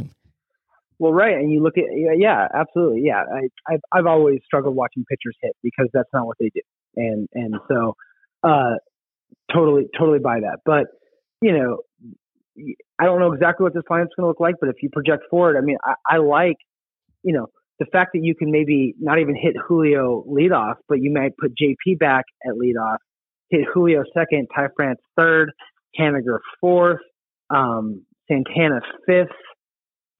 well, 0.98 1.12
right, 1.14 1.34
and 1.34 1.50
you 1.50 1.62
look 1.62 1.78
at 1.78 1.84
yeah, 2.18 2.46
absolutely, 2.54 3.02
yeah. 3.04 3.22
I, 3.22 3.72
I've 3.72 3.80
I've 3.92 4.06
always 4.06 4.40
struggled 4.44 4.76
watching 4.76 5.04
pitchers 5.08 5.36
hit 5.40 5.56
because 5.62 5.88
that's 5.94 6.10
not 6.12 6.26
what 6.26 6.36
they 6.38 6.50
do, 6.54 6.60
and 6.96 7.28
and 7.32 7.54
so 7.68 7.96
uh, 8.42 8.74
totally 9.52 9.88
totally 9.98 10.18
buy 10.18 10.40
that. 10.40 10.58
But 10.66 10.88
you 11.40 11.56
know, 11.56 11.78
I 12.98 13.04
don't 13.04 13.20
know 13.20 13.32
exactly 13.32 13.64
what 13.64 13.74
this 13.74 13.82
lineup's 13.90 14.14
going 14.16 14.24
to 14.24 14.28
look 14.28 14.40
like, 14.40 14.56
but 14.60 14.68
if 14.68 14.76
you 14.82 14.90
project 14.90 15.24
forward, 15.30 15.56
I 15.56 15.60
mean, 15.60 15.76
I, 15.84 15.94
I 16.06 16.16
like, 16.18 16.56
you 17.22 17.32
know, 17.32 17.46
the 17.78 17.86
fact 17.86 18.10
that 18.12 18.20
you 18.22 18.34
can 18.34 18.50
maybe 18.50 18.94
not 19.00 19.18
even 19.18 19.34
hit 19.34 19.56
Julio 19.66 20.24
leadoff, 20.28 20.74
but 20.88 21.00
you 21.00 21.12
might 21.12 21.36
put 21.38 21.52
JP 21.56 21.98
back 21.98 22.24
at 22.46 22.54
leadoff, 22.54 22.98
hit 23.48 23.62
Julio 23.72 24.04
second, 24.14 24.48
Ty 24.54 24.68
France 24.76 25.00
third, 25.16 25.50
Haniger 25.98 26.38
fourth, 26.60 27.00
um, 27.48 28.04
Santana 28.28 28.80
fifth, 29.06 29.28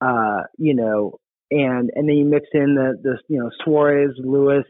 uh, 0.00 0.42
you 0.58 0.74
know, 0.74 1.18
and 1.50 1.90
and 1.94 2.08
then 2.08 2.16
you 2.16 2.24
mix 2.24 2.46
in 2.54 2.74
the 2.74 2.94
the 3.02 3.18
you 3.28 3.38
know 3.38 3.50
Suarez, 3.62 4.12
Lewis, 4.18 4.64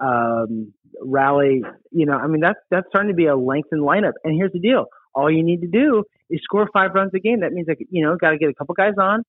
um, 0.00 0.72
Raleigh, 1.02 1.62
you 1.90 2.06
know, 2.06 2.14
I 2.14 2.26
mean 2.26 2.40
that's 2.40 2.58
that's 2.70 2.86
starting 2.88 3.10
to 3.10 3.16
be 3.16 3.26
a 3.26 3.36
lengthened 3.36 3.82
lineup. 3.82 4.12
And 4.24 4.34
here's 4.34 4.52
the 4.52 4.60
deal: 4.60 4.86
all 5.14 5.30
you 5.30 5.42
need 5.42 5.60
to 5.60 5.68
do 5.68 6.04
is 6.30 6.40
score 6.42 6.68
five 6.72 6.92
runs 6.94 7.12
a 7.14 7.20
game. 7.20 7.40
That 7.40 7.52
means 7.52 7.68
like 7.68 7.78
you 7.90 8.04
know, 8.04 8.16
got 8.16 8.30
to 8.30 8.38
get 8.38 8.48
a 8.48 8.54
couple 8.54 8.74
guys 8.74 8.94
on, 9.00 9.22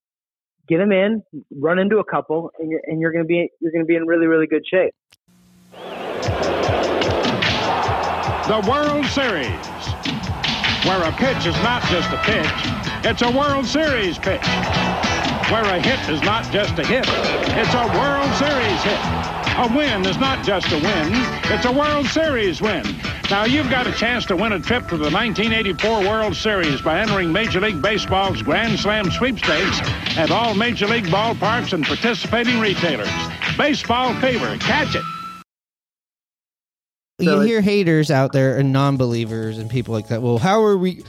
get 0.68 0.78
them 0.78 0.92
in, 0.92 1.24
run 1.52 1.80
into 1.80 1.98
a 1.98 2.04
couple, 2.04 2.52
and 2.60 2.70
you're 2.70 2.82
and 2.86 3.00
you're 3.00 3.12
to 3.12 3.24
be 3.24 3.50
you're 3.60 3.72
going 3.72 3.84
to 3.84 3.88
be 3.88 3.96
in 3.96 4.06
really 4.06 4.28
really 4.28 4.48
good 4.48 4.66
shape. 4.68 4.94
The 8.48 8.62
World 8.70 9.06
Series, 9.08 9.50
where 10.86 11.02
a 11.02 11.12
pitch 11.14 11.48
is 11.48 11.56
not 11.64 11.82
just 11.90 12.12
a 12.12 12.18
pitch, 12.24 12.46
it's 13.04 13.22
a 13.22 13.32
World 13.32 13.66
Series 13.66 14.18
pitch. 14.18 14.46
Where 15.52 15.64
a 15.64 15.80
hit 15.80 16.10
is 16.10 16.24
not 16.24 16.52
just 16.52 16.78
a 16.80 16.86
hit, 16.86 17.06
it's 17.08 17.74
a 17.74 17.86
World 17.98 18.34
Series 18.36 18.82
hit. 18.84 19.26
A 19.58 19.72
win 19.76 20.06
is 20.06 20.18
not 20.18 20.44
just 20.46 20.72
a 20.72 20.76
win, 20.76 21.10
it's 21.46 21.66
a 21.66 21.72
World 21.72 22.08
Series 22.08 22.62
win. 22.62 22.84
Now, 23.30 23.46
you've 23.46 23.70
got 23.72 23.88
a 23.88 23.92
chance 23.92 24.26
to 24.28 24.36
win 24.36 24.52
a 24.52 24.60
trip 24.60 24.88
to 24.90 24.98
the 24.98 25.10
1984 25.10 26.02
World 26.02 26.36
Series 26.36 26.80
by 26.82 27.00
entering 27.00 27.34
Major 27.34 27.60
League 27.60 27.82
Baseball's 27.82 28.42
Grand 28.44 28.80
Slam 28.80 29.10
sweepstakes 29.10 29.80
at 30.18 30.30
all 30.30 30.54
Major 30.54 30.86
League 30.86 31.06
ballparks 31.06 31.74
and 31.74 31.84
participating 31.84 32.60
retailers. 32.60 33.10
Baseball 33.58 34.14
fever, 34.22 34.58
catch 34.60 34.96
it. 34.96 35.04
You 37.18 37.40
hear 37.40 37.62
haters 37.62 38.12
out 38.12 38.32
there 38.32 38.58
and 38.58 38.72
non 38.72 38.98
believers 38.98 39.58
and 39.58 39.70
people 39.70 39.94
like 39.94 40.10
that. 40.10 40.22
Well, 40.22 40.38
how 40.38 40.64
are 40.64 40.78
we? 40.78 41.04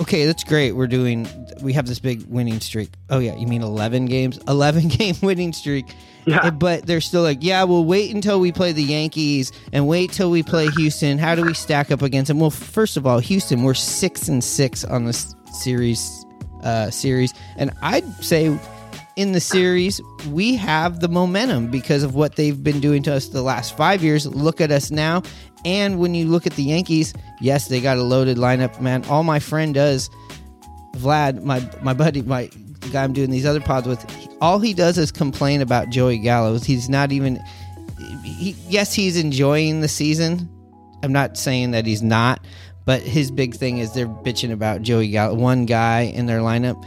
okay, 0.00 0.24
that's 0.24 0.44
great. 0.44 0.72
We're 0.72 0.86
doing, 0.86 1.28
we 1.62 1.72
have 1.74 1.86
this 1.86 1.98
big 1.98 2.24
winning 2.26 2.60
streak. 2.60 2.90
Oh, 3.10 3.18
yeah. 3.18 3.36
You 3.36 3.46
mean 3.46 3.62
11 3.62 4.06
games? 4.06 4.38
11 4.48 4.88
game 4.88 5.14
winning 5.22 5.52
streak. 5.52 5.94
Yeah. 6.26 6.50
But 6.50 6.86
they're 6.86 7.00
still 7.00 7.22
like, 7.22 7.38
yeah, 7.40 7.64
we'll 7.64 7.84
wait 7.84 8.14
until 8.14 8.40
we 8.40 8.52
play 8.52 8.72
the 8.72 8.82
Yankees 8.82 9.52
and 9.72 9.88
wait 9.88 10.12
till 10.12 10.30
we 10.30 10.42
play 10.42 10.68
Houston. 10.68 11.18
How 11.18 11.34
do 11.34 11.42
we 11.44 11.54
stack 11.54 11.90
up 11.90 12.02
against 12.02 12.28
them? 12.28 12.40
Well, 12.40 12.50
first 12.50 12.96
of 12.96 13.06
all, 13.06 13.18
Houston, 13.18 13.62
we're 13.62 13.74
six 13.74 14.28
and 14.28 14.42
six 14.42 14.84
on 14.84 15.04
this 15.04 15.34
series. 15.52 16.24
Uh, 16.62 16.90
series, 16.90 17.32
and 17.56 17.70
I'd 17.80 18.04
say 18.22 18.54
in 19.16 19.32
the 19.32 19.40
series, 19.40 19.98
we 20.28 20.56
have 20.56 21.00
the 21.00 21.08
momentum 21.08 21.70
because 21.70 22.02
of 22.02 22.14
what 22.14 22.36
they've 22.36 22.62
been 22.62 22.80
doing 22.80 23.02
to 23.04 23.14
us 23.14 23.28
the 23.28 23.40
last 23.40 23.78
five 23.78 24.02
years. 24.02 24.26
Look 24.26 24.60
at 24.60 24.70
us 24.70 24.90
now. 24.90 25.22
And 25.64 25.98
when 25.98 26.14
you 26.14 26.26
look 26.26 26.46
at 26.46 26.52
the 26.54 26.62
Yankees, 26.62 27.14
yes, 27.40 27.68
they 27.68 27.80
got 27.80 27.96
a 27.96 28.02
loaded 28.02 28.36
lineup, 28.36 28.78
man. 28.78 29.06
All 29.06 29.22
my 29.22 29.38
friend 29.38 29.72
does, 29.72 30.10
Vlad, 30.96 31.42
my 31.42 31.66
my 31.82 31.94
buddy, 31.94 32.20
my 32.20 32.50
the 32.80 32.90
guy 32.90 33.04
I'm 33.04 33.14
doing 33.14 33.30
these 33.30 33.46
other 33.46 33.60
pods 33.60 33.86
with, 33.86 34.04
all 34.40 34.58
he 34.58 34.74
does 34.74 34.98
is 34.98 35.12
complain 35.12 35.60
about 35.60 35.90
Joey 35.90 36.18
Gallo's. 36.18 36.64
He's 36.64 36.88
not 36.88 37.12
even. 37.12 37.40
He, 38.24 38.56
yes, 38.68 38.94
he's 38.94 39.16
enjoying 39.16 39.80
the 39.80 39.88
season. 39.88 40.48
I'm 41.02 41.12
not 41.12 41.36
saying 41.36 41.70
that 41.72 41.86
he's 41.86 42.02
not, 42.02 42.44
but 42.84 43.02
his 43.02 43.30
big 43.30 43.54
thing 43.54 43.78
is 43.78 43.92
they're 43.92 44.06
bitching 44.06 44.52
about 44.52 44.82
Joey 44.82 45.08
Gallo, 45.08 45.34
one 45.34 45.66
guy 45.66 46.02
in 46.02 46.26
their 46.26 46.40
lineup. 46.40 46.82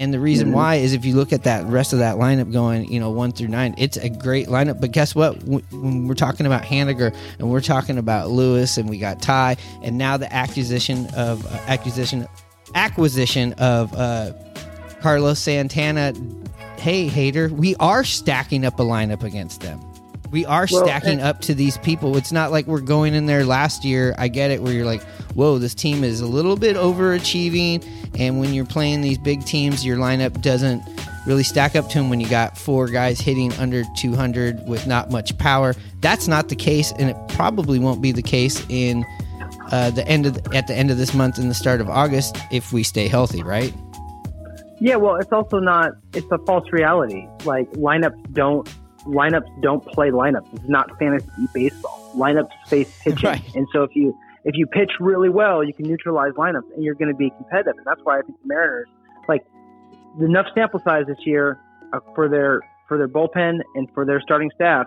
And 0.00 0.14
the 0.14 0.20
reason 0.20 0.48
mm-hmm. 0.48 0.56
why 0.56 0.74
is 0.76 0.92
if 0.92 1.04
you 1.04 1.16
look 1.16 1.32
at 1.32 1.42
that 1.42 1.66
rest 1.66 1.92
of 1.92 1.98
that 1.98 2.16
lineup 2.16 2.52
going, 2.52 2.90
you 2.90 3.00
know, 3.00 3.10
one 3.10 3.32
through 3.32 3.48
nine, 3.48 3.74
it's 3.78 3.96
a 3.96 4.08
great 4.08 4.46
lineup. 4.46 4.80
But 4.80 4.92
guess 4.92 5.14
what? 5.14 5.42
When 5.42 6.06
we're 6.06 6.14
talking 6.14 6.46
about 6.46 6.62
Haniger 6.62 7.14
and 7.38 7.50
we're 7.50 7.60
talking 7.60 7.98
about 7.98 8.30
Lewis 8.30 8.78
and 8.78 8.88
we 8.88 8.98
got 8.98 9.20
Ty, 9.20 9.56
and 9.82 9.98
now 9.98 10.16
the 10.16 10.32
acquisition 10.32 11.06
of 11.16 11.44
uh, 11.46 11.58
acquisition 11.66 12.28
acquisition 12.74 13.54
of 13.54 13.92
uh, 13.94 14.32
Carlos 15.00 15.38
Santana. 15.38 16.12
Hey, 16.78 17.08
hater, 17.08 17.48
we 17.48 17.74
are 17.76 18.04
stacking 18.04 18.64
up 18.64 18.78
a 18.78 18.84
lineup 18.84 19.24
against 19.24 19.62
them. 19.62 19.80
We 20.30 20.46
are 20.46 20.68
well, 20.70 20.84
stacking 20.84 21.20
up 21.20 21.40
to 21.42 21.54
these 21.54 21.76
people. 21.78 22.16
It's 22.16 22.30
not 22.30 22.52
like 22.52 22.66
we're 22.66 22.80
going 22.80 23.14
in 23.14 23.26
there 23.26 23.44
last 23.44 23.84
year. 23.84 24.14
I 24.16 24.28
get 24.28 24.52
it, 24.52 24.62
where 24.62 24.72
you're 24.72 24.86
like, 24.86 25.02
whoa, 25.34 25.58
this 25.58 25.74
team 25.74 26.04
is 26.04 26.20
a 26.20 26.26
little 26.26 26.56
bit 26.56 26.76
overachieving. 26.76 27.84
And 28.18 28.38
when 28.38 28.54
you're 28.54 28.64
playing 28.64 29.00
these 29.00 29.18
big 29.18 29.44
teams, 29.44 29.84
your 29.84 29.96
lineup 29.96 30.40
doesn't 30.40 30.82
really 31.26 31.42
stack 31.42 31.74
up 31.74 31.88
to 31.88 31.98
them 31.98 32.10
when 32.10 32.20
you 32.20 32.28
got 32.28 32.56
four 32.56 32.86
guys 32.86 33.20
hitting 33.20 33.52
under 33.54 33.82
200 33.96 34.68
with 34.68 34.86
not 34.86 35.10
much 35.10 35.36
power. 35.38 35.74
That's 36.00 36.28
not 36.28 36.48
the 36.48 36.56
case, 36.56 36.92
and 36.98 37.10
it 37.10 37.16
probably 37.30 37.80
won't 37.80 38.00
be 38.00 38.12
the 38.12 38.22
case 38.22 38.64
in 38.68 39.04
uh, 39.72 39.90
the 39.90 40.06
end 40.06 40.26
of 40.26 40.34
the, 40.34 40.56
at 40.56 40.68
the 40.68 40.74
end 40.74 40.90
of 40.90 40.96
this 40.96 41.12
month 41.12 41.38
and 41.38 41.50
the 41.50 41.54
start 41.54 41.80
of 41.80 41.90
August 41.90 42.36
if 42.52 42.72
we 42.72 42.82
stay 42.82 43.08
healthy, 43.08 43.42
right? 43.42 43.74
Yeah, 44.80 44.96
well, 44.96 45.16
it's 45.16 45.32
also 45.32 45.58
not. 45.58 45.92
It's 46.14 46.30
a 46.30 46.38
false 46.38 46.70
reality. 46.72 47.26
Like 47.44 47.70
lineups 47.72 48.32
don't 48.32 48.68
lineups 49.04 49.62
don't 49.62 49.84
play 49.86 50.10
lineups. 50.10 50.52
It's 50.54 50.68
not 50.68 50.96
fantasy 50.98 51.28
baseball. 51.52 52.12
Lineups 52.16 52.52
face 52.68 52.92
pitching, 53.02 53.28
right. 53.28 53.54
and 53.54 53.66
so 53.72 53.82
if 53.82 53.90
you 53.94 54.16
if 54.44 54.54
you 54.54 54.66
pitch 54.66 54.92
really 55.00 55.28
well, 55.28 55.64
you 55.64 55.72
can 55.74 55.86
neutralize 55.86 56.32
lineups, 56.32 56.72
and 56.74 56.84
you're 56.84 56.94
going 56.94 57.10
to 57.10 57.16
be 57.16 57.30
competitive. 57.30 57.74
And 57.76 57.86
that's 57.86 58.00
why 58.04 58.18
I 58.18 58.22
think 58.22 58.40
the 58.40 58.48
Mariners 58.48 58.88
like 59.28 59.44
enough 60.20 60.46
sample 60.54 60.80
size 60.84 61.04
this 61.06 61.18
year 61.26 61.58
uh, 61.92 62.00
for 62.14 62.28
their 62.28 62.60
for 62.86 62.98
their 62.98 63.08
bullpen 63.08 63.58
and 63.74 63.88
for 63.94 64.04
their 64.06 64.20
starting 64.20 64.50
staff. 64.54 64.86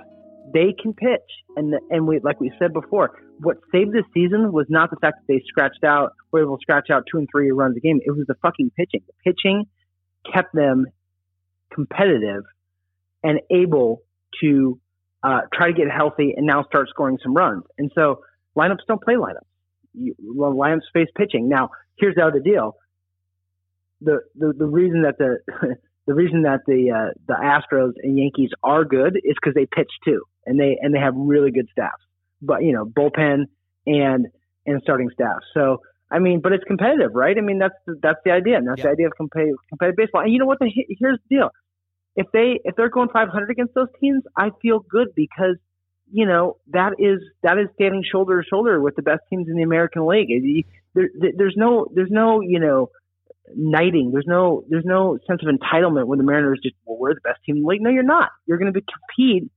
They 0.54 0.74
can 0.82 0.94
pitch, 0.94 1.20
and 1.56 1.76
and 1.90 2.08
we 2.08 2.20
like 2.24 2.40
we 2.40 2.52
said 2.58 2.74
before, 2.74 3.12
what 3.42 3.58
saved 3.72 3.94
this 3.94 4.06
season 4.14 4.52
was 4.52 4.66
not 4.70 4.90
the 4.90 4.98
fact 4.98 5.18
that 5.20 5.34
they 5.34 5.42
scratched 5.48 5.84
out 5.84 6.14
were 6.32 6.42
able 6.42 6.58
to 6.58 6.62
scratch 6.62 6.90
out 6.90 7.04
two 7.12 7.20
and 7.20 7.28
three 7.32 7.52
runs 7.52 7.78
a 7.78 7.80
game. 7.80 8.00
It 8.04 8.12
was 8.12 8.26
the 8.28 8.36
fucking 8.42 8.72
pitching. 8.76 9.02
The 9.06 9.32
pitching 9.32 9.66
kept 10.32 10.54
them 10.54 10.86
competitive 11.74 12.44
and 13.24 13.40
able 13.50 14.02
to 14.42 14.80
uh, 15.24 15.42
try 15.54 15.68
to 15.68 15.74
get 15.74 15.90
healthy 15.90 16.34
and 16.36 16.46
now 16.46 16.64
start 16.64 16.90
scoring 16.90 17.18
some 17.22 17.34
runs. 17.34 17.64
And 17.78 17.92
so 17.94 18.22
lineups 18.58 18.86
don't 18.88 19.02
play 19.02 19.16
lineups. 19.16 19.46
You, 19.94 20.16
lineups 20.24 20.82
face 20.94 21.10
pitching. 21.16 21.50
Now, 21.50 21.70
here's 21.98 22.16
how 22.18 22.30
the 22.30 22.38
other 22.38 22.40
deal. 22.40 22.76
The, 24.02 24.22
the, 24.36 24.54
the 24.58 24.66
reason 24.66 25.04
that 25.04 25.18
the, 25.18 25.38
the 26.08 26.14
reason 26.14 26.44
that 26.44 26.62
the, 26.66 26.92
uh, 26.92 27.14
the 27.28 27.34
Astros 27.34 27.94
and 28.02 28.18
Yankees 28.18 28.50
are 28.64 28.84
good 28.84 29.18
is 29.18 29.36
because 29.36 29.54
they 29.54 29.66
pitch 29.66 29.92
too. 30.04 30.24
And 30.46 30.60
they, 30.60 30.78
and 30.82 30.94
they 30.94 31.00
have 31.00 31.14
really 31.16 31.52
good 31.52 31.68
staffs. 31.72 32.02
but 32.42 32.64
you 32.64 32.72
know 32.74 32.86
bullpen 32.86 33.46
and 33.86 34.28
and 34.66 34.82
starting 34.84 35.10
staff. 35.14 35.38
So 35.54 35.82
I 36.12 36.20
mean, 36.20 36.42
but 36.42 36.52
it's 36.52 36.64
competitive, 36.66 37.12
right? 37.14 37.38
I 37.38 37.42
mean, 37.42 37.58
that's 37.60 37.74
the, 37.88 37.96
that's 38.02 38.20
the 38.26 38.32
idea, 38.32 38.58
and 38.58 38.68
that's 38.68 38.80
Yeah. 38.80 38.86
the 38.88 38.92
idea 38.92 39.08
of 39.08 39.14
competitive, 39.16 39.56
competitive 39.70 39.96
baseball. 39.98 40.22
And 40.24 40.34
you 40.34 40.40
know 40.40 40.46
what? 40.46 40.60
The, 40.60 40.70
here's 41.00 41.20
the 41.30 41.36
deal: 41.38 41.50
if 42.16 42.28
they 42.34 42.60
if 42.64 42.76
they're 42.76 42.90
going 42.90 43.10
500 43.10 43.50
against 43.50 43.74
those 43.74 43.88
teams, 44.00 44.24
I 44.38 44.52
feel 44.62 44.80
good 44.80 45.10
because 45.16 45.56
you 46.12 46.26
know 46.26 46.58
that 46.72 46.94
is 47.00 47.20
that 47.44 47.58
is 47.58 47.68
standing 47.76 48.04
shoulder 48.04 48.42
to 48.42 48.48
shoulder 48.48 48.82
with 48.82 48.96
the 48.98 49.02
best 49.02 49.22
teams 49.30 49.48
in 49.48 49.56
the 49.56 49.64
American 49.64 50.06
League. 50.06 50.30
There, 50.94 51.10
there- 51.18 51.32
there's 51.38 51.56
no 51.56 51.88
there's 51.96 52.12
no 52.12 52.42
you 52.42 52.60
know 52.60 52.90
knighting. 53.56 54.12
There's 54.12 54.28
no 54.28 54.64
there's 54.70 54.86
no 54.86 55.18
sense 55.28 55.42
of 55.44 55.54
entitlement 55.54 56.08
when 56.08 56.18
the 56.18 56.24
Mariners 56.26 56.60
just 56.62 56.76
well 56.86 56.98
we're 57.00 57.14
the 57.14 57.22
best 57.22 57.40
team 57.46 57.58
in 57.58 57.62
the 57.64 57.68
league. 57.68 57.82
No, 57.82 57.90
you're 57.90 58.04
not. 58.04 58.30
You're 58.46 58.58
going 58.58 58.72
to 58.74 58.78
be 58.80 58.86
compete 58.86 59.50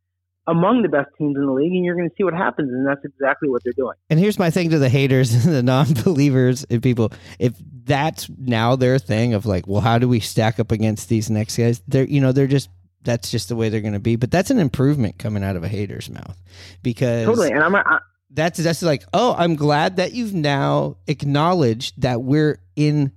among 0.47 0.83
the 0.83 0.89
best 0.89 1.09
teams 1.17 1.37
in 1.37 1.47
the 1.47 1.53
league, 1.53 1.73
and 1.73 1.85
you're 1.85 1.97
going 1.97 2.09
to 2.09 2.15
see 2.17 2.25
what 2.25 2.35
happens. 2.35 2.71
And 2.71 2.87
that's 2.87 3.05
exactly 3.05 3.49
what 3.49 3.63
they're 3.65 3.73
doing. 3.77 3.95
And 4.11 4.19
here's 4.19 4.39
my 4.39 4.51
thing 4.51 4.71
to 4.71 4.79
the 4.79 4.89
haters, 4.89 5.45
and 5.45 5.55
the 5.55 5.63
non-believers, 5.63 6.65
and 6.71 6.83
people. 6.83 7.13
If 7.39 7.55
that's 7.85 8.29
now 8.39 8.77
their 8.77 8.99
thing 8.99 9.35
of 9.35 9.47
like, 9.47 9.67
well, 9.67 9.81
how 9.81 9.99
do 9.99 10.09
we 10.09 10.21
stack 10.21 10.59
up 10.59 10.73
against 10.73 11.09
these 11.09 11.31
next 11.31 11.57
guys? 11.57 11.83
They're, 11.87 12.07
you 12.07 12.21
know, 12.21 12.33
they're 12.33 12.47
just 12.47 12.71
that's 13.03 13.31
just 13.31 13.49
the 13.49 13.57
way 13.57 13.69
they're 13.69 13.81
going 13.81 13.93
to 13.93 14.01
be. 14.01 14.17
But 14.17 14.31
that's 14.31 14.51
an 14.51 14.59
improvement 14.59 15.19
coming 15.19 15.45
out 15.45 15.57
of 15.57 15.65
a 15.65 15.69
hater's 15.69 16.11
mouth 16.11 16.37
because 16.83 17.27
Totally. 17.27 17.53
And 17.53 17.63
I'm 17.63 17.75
I, 17.77 17.99
that's 18.31 18.59
that's 18.59 18.83
like, 18.83 19.05
oh, 19.13 19.35
I'm 19.39 19.55
glad 19.55 19.97
that 19.97 20.13
you've 20.13 20.35
now 20.35 20.97
acknowledged 21.07 22.01
that 22.03 22.23
we're 22.23 22.61
in 22.75 23.13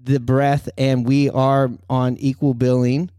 the 0.00 0.20
breath 0.20 0.68
and 0.78 1.06
we 1.06 1.30
are 1.30 1.70
on 1.90 2.16
equal 2.18 2.54
billing. 2.54 3.10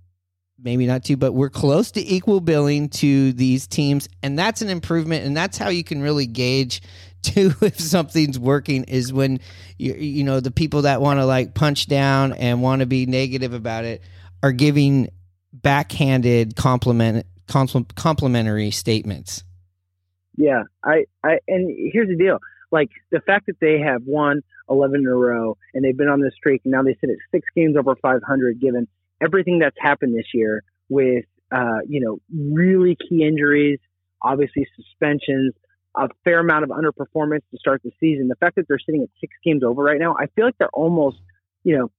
Maybe 0.64 0.86
not 0.86 1.04
two, 1.04 1.18
but 1.18 1.34
we're 1.34 1.50
close 1.50 1.92
to 1.92 2.02
equal 2.02 2.40
billing 2.40 2.88
to 2.90 3.34
these 3.34 3.68
teams, 3.68 4.08
and 4.22 4.40
that's 4.40 4.62
an 4.62 4.70
improvement. 4.70 5.26
And 5.26 5.36
that's 5.36 5.58
how 5.58 5.68
you 5.68 5.84
can 5.84 6.02
really 6.02 6.26
gauge 6.26 6.82
too 7.22 7.54
if 7.62 7.80
something's 7.80 8.40
working 8.40 8.84
is 8.86 9.12
when 9.14 9.40
you 9.78 9.94
you 9.94 10.24
know 10.24 10.40
the 10.40 10.52
people 10.52 10.84
that 10.84 11.02
want 11.02 11.20
to 11.20 11.26
like 11.26 11.54
punch 11.54 11.88
down 11.88 12.34
and 12.34 12.62
want 12.62 12.82
to 12.82 12.86
be 12.86 13.06
negative 13.06 13.54
about 13.54 13.86
it 13.86 14.02
are 14.42 14.52
giving 14.52 15.10
backhanded 15.54 16.56
compliment 16.56 17.26
complimentary 17.48 18.72
statements. 18.72 19.44
Yeah, 20.36 20.64
I, 20.84 21.06
I, 21.24 21.40
and 21.48 21.70
here's 21.92 22.08
the 22.08 22.16
deal: 22.16 22.40
like 22.72 22.90
the 23.12 23.20
fact 23.20 23.48
that 23.48 23.60
they 23.60 23.80
have 23.80 24.04
won 24.06 24.42
11 24.70 25.02
in 25.02 25.08
a 25.08 25.14
row 25.14 25.58
and 25.74 25.84
they've 25.84 25.98
been 25.98 26.08
on 26.08 26.22
this 26.22 26.34
streak, 26.36 26.62
and 26.64 26.72
now 26.72 26.84
they 26.84 26.98
sit 27.02 27.10
at 27.10 27.18
six 27.32 27.48
games 27.56 27.76
over 27.78 27.96
500, 27.96 28.60
given 28.60 28.88
everything 29.22 29.60
that's 29.60 29.76
happened 29.80 30.16
this 30.16 30.28
year 30.34 30.64
with, 30.90 31.26
uh, 31.52 31.80
you 31.88 32.02
know, 32.02 32.20
really 32.34 32.98
key 33.10 33.26
injuries, 33.26 33.80
obviously 34.22 34.68
suspensions, 34.76 35.54
a 35.96 36.10
fair 36.24 36.40
amount 36.40 36.64
of 36.64 36.70
underperformance 36.70 37.42
to 37.52 37.58
start 37.58 37.82
the 37.84 37.92
season. 38.00 38.28
The 38.28 38.36
fact 38.36 38.56
that 38.56 38.68
they're 38.68 38.80
sitting 38.80 39.04
at 39.04 39.10
six 39.22 39.34
games 39.44 39.64
over 39.64 39.84
right 39.84 40.00
now, 40.00 40.16
I 40.20 40.26
feel 40.36 40.46
like 40.46 40.58
they're 40.58 40.70
almost, 40.70 41.18
you 41.64 41.78
know, 41.78 41.92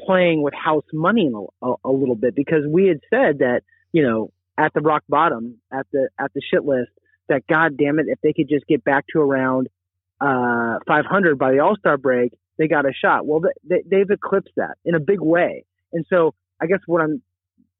playing 0.00 0.42
with 0.42 0.54
house 0.54 0.84
money 0.92 1.30
a, 1.62 1.72
a, 1.84 1.90
little 1.90 2.14
bit 2.14 2.34
because 2.34 2.64
we 2.68 2.86
had 2.86 3.00
said 3.10 3.38
that, 3.38 3.62
you 3.92 4.02
know, 4.02 4.30
at 4.58 4.72
the 4.74 4.80
rock 4.80 5.02
bottom, 5.08 5.56
at 5.72 5.86
the 5.92 6.08
at 6.18 6.32
the 6.34 6.40
shit 6.50 6.64
list 6.64 6.90
that 7.28 7.46
God 7.46 7.76
damn 7.76 7.98
it, 7.98 8.06
if 8.08 8.20
they 8.22 8.32
could 8.32 8.48
just 8.48 8.66
get 8.66 8.84
back 8.84 9.04
to 9.12 9.20
around 9.20 9.68
uh, 10.20 10.78
500 10.86 11.38
by 11.38 11.52
the 11.52 11.60
All 11.60 11.76
Star 11.76 11.96
break, 11.96 12.32
they 12.58 12.68
got 12.68 12.86
a 12.86 12.92
shot. 12.92 13.26
Well, 13.26 13.42
they, 13.68 13.82
they've 13.86 14.10
eclipsed 14.10 14.54
that 14.56 14.76
in 14.84 14.94
a 14.94 15.00
big 15.00 15.20
way, 15.20 15.64
and 15.92 16.06
so 16.08 16.34
I 16.60 16.66
guess 16.66 16.80
what 16.86 17.02
I'm 17.02 17.22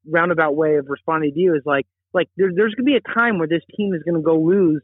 roundabout 0.09 0.55
way 0.55 0.75
of 0.75 0.85
responding 0.87 1.33
to 1.33 1.39
you 1.39 1.55
is 1.55 1.63
like, 1.65 1.85
like 2.13 2.29
there, 2.37 2.49
there's 2.53 2.73
going 2.73 2.85
to 2.85 2.91
be 2.91 2.95
a 2.95 3.13
time 3.13 3.37
where 3.37 3.47
this 3.47 3.63
team 3.75 3.93
is 3.93 4.01
going 4.03 4.15
to 4.15 4.21
go 4.21 4.39
lose, 4.39 4.81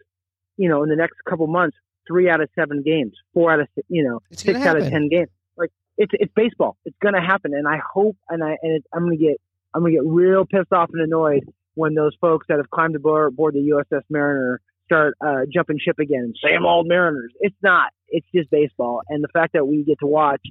you 0.58 0.70
know, 0.70 0.84
in 0.84 0.90
the 0.90 0.96
next 0.96 1.16
couple 1.28 1.48
months, 1.48 1.78
three 2.08 2.30
out 2.30 2.42
of 2.42 2.50
seven 2.56 2.84
games, 2.84 3.14
four 3.34 3.52
out 3.52 3.62
of 3.62 3.68
you 3.88 4.04
know, 4.04 4.20
It's 4.30 4.44
six 4.44 4.60
out 4.62 4.78
of 4.78 4.90
ten 4.90 5.10
games. 5.10 5.30
Like 5.58 5.72
it's 5.98 6.12
it's 6.16 6.34
baseball. 6.36 6.78
It's 6.86 6.98
going 7.02 7.16
to 7.16 7.22
happen, 7.22 7.54
and 7.54 7.68
I 7.68 7.80
hope, 7.94 8.18
and 8.30 8.44
I 8.44 8.58
and 8.62 8.84
I'm 8.94 9.06
going 9.06 9.18
to 9.18 9.24
get 9.24 9.42
I'm 9.74 9.82
going 9.82 9.94
to 9.94 10.00
get 10.00 10.06
real 10.06 10.46
pissed 10.46 10.72
off 10.72 10.90
and 10.94 11.02
annoyed 11.02 11.44
when 11.76 11.96
those 11.96 12.16
folks 12.22 12.46
that 12.50 12.58
have 12.58 12.70
climbed 12.70 12.96
aboard 12.96 13.36
board 13.36 13.56
the 13.56 13.84
USS 13.92 14.04
Mariner 14.10 14.62
start 14.86 15.16
uh, 15.26 15.42
jumping 15.52 15.80
ship 15.80 15.98
again. 16.00 16.34
Same 16.44 16.66
old 16.66 16.88
Mariners. 16.88 17.32
It's 17.40 17.56
not. 17.64 17.92
It's 18.10 18.28
just 18.36 18.50
baseball, 18.52 19.02
and 19.10 19.24
the 19.24 19.30
fact 19.30 19.54
that 19.54 19.66
we 19.66 19.84
get 19.84 20.00
to 20.00 20.08
watch 20.08 20.42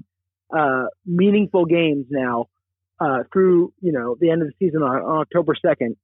uh, 0.57 0.87
meaningful 1.07 1.64
games 1.64 2.07
now 2.11 2.46
uh, 3.03 3.25
through 3.33 3.73
you 3.81 3.93
know 3.93 4.17
the 4.21 4.31
end 4.31 4.43
of 4.43 4.49
the 4.49 4.55
season 4.59 4.83
on, 4.83 5.03
on 5.03 5.21
October 5.21 5.55
second 5.61 5.97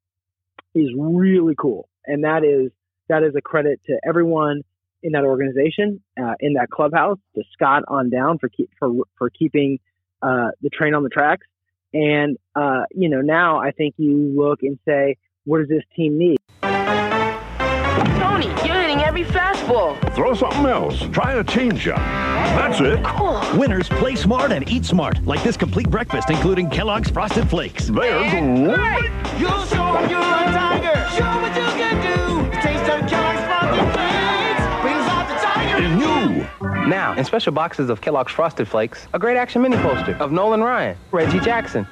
is 0.75 0.89
really 0.97 1.55
cool, 1.57 1.89
and 2.07 2.25
that 2.25 2.45
is 2.45 2.73
that 3.09 3.23
is 3.23 3.35
a 3.37 3.41
credit 3.41 3.81
to 3.87 3.99
everyone 4.07 4.63
in 5.03 5.13
that 5.13 5.25
organization, 5.25 6.03
uh, 6.21 6.35
in 6.41 6.55
that 6.55 6.69
clubhouse, 6.71 7.19
to 7.37 7.43
Scott 7.53 7.85
on 7.87 8.11
down 8.11 8.39
for 8.39 8.49
keep, 8.49 8.71
for 8.79 8.91
for 9.17 9.31
keeping 9.31 9.79
uh, 10.23 10.49
the 10.61 10.71
train 10.71 10.95
on 10.95 11.05
the 11.05 11.09
tracks. 11.09 11.47
And 11.95 12.37
uh, 12.57 12.83
you 12.91 13.09
know 13.09 13.21
now 13.21 13.61
I 13.61 13.71
think 13.71 13.95
you 13.97 14.35
look 14.37 14.63
and 14.63 14.79
say, 14.87 15.17
what 15.45 15.59
does 15.59 15.69
this 15.69 15.85
team 15.95 16.19
need? 16.19 16.39
Tony, 16.63 18.47
you're 18.67 18.81
hitting 18.81 19.03
every 19.03 19.25
fastball. 19.69 20.15
Throw 20.15 20.35
something 20.35 20.67
else. 20.67 21.01
Try 21.13 21.35
a 21.35 21.45
changeup. 21.45 21.97
That's 21.97 22.81
it. 22.81 23.03
Cool. 23.05 23.41
Winners 23.59 23.89
play 23.89 24.15
smart 24.17 24.53
and 24.53 24.69
eat 24.71 24.85
smart, 24.85 25.25
like 25.25 25.43
this 25.43 25.57
complete 25.57 25.91
breakfast, 25.91 26.31
including 26.31 26.71
Kellogg's 26.71 27.11
Frosted 27.11 27.49
Flakes. 27.49 27.87
There's 27.89 28.33
a 28.33 29.39
You'll 29.39 29.65
show 29.67 29.95
'em 29.97 30.11
you're 30.11 30.21
a 30.21 30.53
tiger. 30.53 31.09
Show 31.17 31.25
what 31.41 31.55
you 31.57 31.67
can 31.79 31.97
do. 32.03 32.51
Taste 32.61 32.91
of 32.91 33.09
Kellogg's 33.09 33.45
Frosted 33.45 33.93
Flakes 33.93 34.83
brings 34.83 35.07
out 35.07 35.29
the 35.29 35.35
tiger 35.35 35.85
in 35.85 35.99
you. 36.01 36.47
Now, 36.89 37.15
in 37.15 37.25
special 37.25 37.53
boxes 37.53 37.91
of 37.91 38.01
Kellogg's 38.01 38.33
Frosted 38.33 38.67
Flakes, 38.67 39.07
a 39.13 39.19
great 39.19 39.37
action 39.37 39.63
mini 39.63 39.77
poster 39.77 40.17
of 40.21 40.33
Nolan 40.33 40.63
Ryan, 40.63 40.97
Reggie 41.13 41.41
Jackson, 41.41 41.87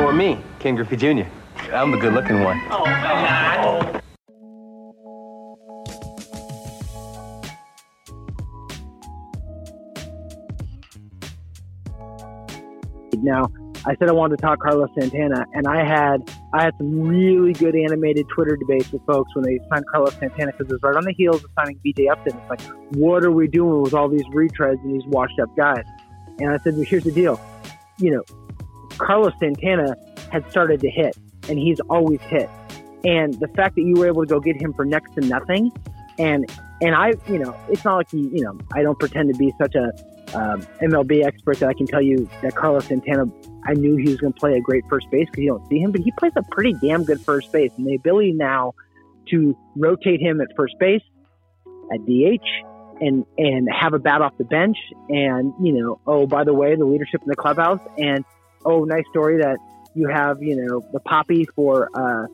or 0.00 0.12
me, 0.12 0.38
Ken 0.58 0.74
Griffey 0.74 0.96
Jr. 0.96 1.28
I'm 1.72 1.90
the 1.92 1.96
good 1.96 2.12
looking 2.12 2.42
one. 2.42 2.60
Oh, 2.70 2.84
Now, 13.24 13.50
I 13.86 13.96
said 13.96 14.08
I 14.08 14.12
wanted 14.12 14.36
to 14.36 14.42
talk 14.42 14.60
Carlos 14.60 14.90
Santana, 14.98 15.46
and 15.52 15.66
I 15.66 15.84
had 15.84 16.30
I 16.52 16.62
had 16.62 16.76
some 16.78 17.00
really 17.00 17.52
good 17.52 17.74
animated 17.74 18.28
Twitter 18.28 18.56
debates 18.56 18.92
with 18.92 19.04
folks 19.06 19.34
when 19.34 19.44
they 19.44 19.58
signed 19.68 19.84
Carlos 19.90 20.14
Santana 20.18 20.52
because 20.52 20.70
it 20.70 20.72
was 20.72 20.82
right 20.82 20.96
on 20.96 21.04
the 21.04 21.12
heels 21.12 21.42
of 21.42 21.50
signing 21.58 21.78
BJ 21.84 22.10
Upton. 22.10 22.36
It's 22.36 22.50
like, 22.50 22.60
what 22.94 23.24
are 23.24 23.32
we 23.32 23.48
doing 23.48 23.82
with 23.82 23.94
all 23.94 24.08
these 24.08 24.24
retreads 24.26 24.82
and 24.82 24.94
these 24.94 25.06
washed 25.06 25.38
up 25.38 25.54
guys? 25.56 25.84
And 26.38 26.50
I 26.50 26.58
said, 26.58 26.74
well, 26.74 26.84
here's 26.84 27.04
the 27.04 27.12
deal, 27.12 27.40
you 27.98 28.10
know, 28.10 28.22
Carlos 28.98 29.32
Santana 29.38 29.96
had 30.30 30.48
started 30.50 30.80
to 30.80 30.90
hit, 30.90 31.16
and 31.48 31.58
he's 31.58 31.80
always 31.88 32.20
hit, 32.22 32.48
and 33.04 33.34
the 33.34 33.48
fact 33.48 33.74
that 33.76 33.82
you 33.82 33.94
were 33.96 34.06
able 34.06 34.22
to 34.22 34.28
go 34.28 34.40
get 34.40 34.60
him 34.60 34.72
for 34.74 34.84
next 34.84 35.14
to 35.14 35.20
nothing, 35.20 35.70
and 36.18 36.50
and 36.80 36.94
I, 36.94 37.14
you 37.28 37.38
know, 37.38 37.54
it's 37.68 37.84
not 37.84 37.96
like 37.96 38.12
you, 38.12 38.30
you 38.32 38.42
know, 38.42 38.58
I 38.72 38.82
don't 38.82 38.98
pretend 38.98 39.32
to 39.32 39.38
be 39.38 39.52
such 39.58 39.74
a 39.74 39.92
um, 40.34 40.62
MLB 40.82 41.24
expert 41.24 41.58
that 41.58 41.68
I 41.68 41.74
can 41.74 41.86
tell 41.86 42.02
you 42.02 42.28
that 42.42 42.54
Carlos 42.54 42.86
Santana, 42.86 43.26
I 43.64 43.74
knew 43.74 43.96
he 43.96 44.08
was 44.08 44.16
going 44.16 44.32
to 44.32 44.38
play 44.38 44.56
a 44.56 44.60
great 44.60 44.84
first 44.88 45.10
base 45.10 45.26
because 45.30 45.42
you 45.42 45.50
don't 45.50 45.68
see 45.68 45.78
him, 45.78 45.92
but 45.92 46.00
he 46.00 46.12
plays 46.18 46.32
a 46.36 46.42
pretty 46.50 46.74
damn 46.80 47.04
good 47.04 47.20
first 47.20 47.52
base. 47.52 47.72
And 47.76 47.86
the 47.86 47.94
ability 47.94 48.32
now 48.32 48.74
to 49.30 49.56
rotate 49.76 50.20
him 50.20 50.40
at 50.40 50.48
first 50.56 50.74
base, 50.78 51.02
at 51.92 52.04
DH, 52.06 52.46
and 53.00 53.24
and 53.38 53.68
have 53.72 53.92
a 53.92 53.98
bat 53.98 54.22
off 54.22 54.36
the 54.38 54.44
bench, 54.44 54.76
and 55.08 55.52
you 55.62 55.72
know, 55.72 56.00
oh 56.06 56.26
by 56.26 56.44
the 56.44 56.54
way, 56.54 56.76
the 56.76 56.84
leadership 56.84 57.22
in 57.22 57.28
the 57.28 57.36
clubhouse, 57.36 57.80
and 57.98 58.24
oh 58.64 58.84
nice 58.84 59.04
story 59.10 59.38
that 59.38 59.58
you 59.94 60.08
have, 60.08 60.42
you 60.42 60.56
know, 60.56 60.84
the 60.92 61.00
poppy 61.00 61.44
for. 61.54 61.90
Uh, 61.94 62.26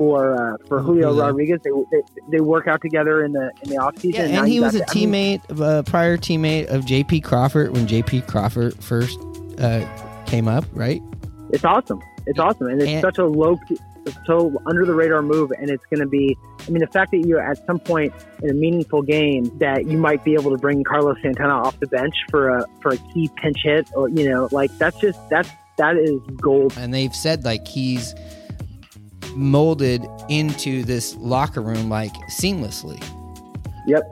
for 0.00 0.32
uh, 0.34 0.56
for 0.66 0.80
Julio 0.80 1.10
Julio. 1.10 1.26
Rodriguez, 1.26 1.60
they, 1.62 1.70
they 1.92 2.02
they 2.30 2.40
work 2.40 2.66
out 2.66 2.80
together 2.80 3.22
in 3.22 3.32
the 3.32 3.52
in 3.62 3.68
the 3.68 3.76
off 3.76 3.98
season. 3.98 4.30
Yeah, 4.30 4.38
and 4.38 4.48
he 4.48 4.58
was 4.58 4.74
a 4.74 4.80
teammate, 4.86 5.42
uh, 5.60 5.82
prior 5.82 6.16
teammate 6.16 6.68
of 6.68 6.86
J.P. 6.86 7.20
Crawford 7.20 7.74
when 7.74 7.86
J.P. 7.86 8.22
Crawford 8.22 8.82
first 8.82 9.20
uh, 9.58 9.86
came 10.24 10.48
up, 10.48 10.64
right? 10.72 11.02
it's 11.52 11.64
awesome. 11.66 12.00
It's 12.26 12.38
awesome, 12.38 12.68
and 12.68 12.80
it's 12.80 12.90
And- 12.90 13.02
such 13.02 13.18
a 13.18 13.26
low, 13.26 13.58
so 14.24 14.56
under 14.64 14.86
the 14.86 14.94
radar 14.94 15.20
move, 15.20 15.50
and 15.58 15.68
it's 15.68 15.84
going 15.90 16.00
to 16.00 16.06
be. 16.06 16.34
I 16.66 16.70
mean, 16.70 16.80
the 16.80 16.86
fact 16.86 17.10
that 17.10 17.18
you're 17.26 17.42
at 17.42 17.58
some 17.66 17.78
point 17.78 18.14
in 18.42 18.48
a 18.48 18.54
meaningful 18.54 19.02
game 19.02 19.50
that 19.58 19.84
you 19.84 19.98
might 19.98 20.24
be 20.24 20.32
able 20.32 20.50
to 20.52 20.56
bring 20.56 20.82
Carlos 20.82 21.18
Santana 21.20 21.52
off 21.52 21.78
the 21.78 21.88
bench 21.88 22.14
for 22.30 22.48
a 22.56 22.64
for 22.80 22.92
a 22.92 22.96
key 23.12 23.28
pinch 23.36 23.58
hit, 23.64 23.90
or 23.94 24.08
you 24.08 24.26
know, 24.30 24.48
like 24.50 24.70
that's 24.78 24.98
just 24.98 25.18
that's 25.28 25.50
that 25.76 25.96
is 25.96 26.20
gold. 26.40 26.72
And 26.78 26.94
they've 26.94 27.14
said 27.14 27.44
like 27.44 27.66
he's 27.68 28.14
molded 29.34 30.06
into 30.28 30.82
this 30.84 31.14
locker 31.16 31.60
room 31.60 31.88
like 31.88 32.12
seamlessly. 32.28 33.02
Yep. 33.86 34.02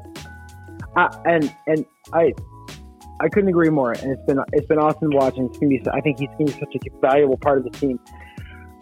And 1.24 1.54
and 1.66 1.84
I 2.12 2.32
I 3.20 3.28
couldn't 3.28 3.48
agree 3.48 3.70
more. 3.70 3.92
And 3.92 4.12
it's 4.12 4.22
been 4.26 4.38
it's 4.52 4.66
been 4.66 4.78
awesome 4.78 5.10
watching. 5.10 5.46
It's 5.46 5.58
gonna 5.58 5.70
be 5.70 5.82
I 5.92 6.00
think 6.00 6.18
he's 6.18 6.28
gonna 6.30 6.46
be 6.46 6.52
such 6.52 6.74
a 6.74 7.00
valuable 7.00 7.36
part 7.36 7.58
of 7.58 7.64
the 7.64 7.70
team. 7.70 7.98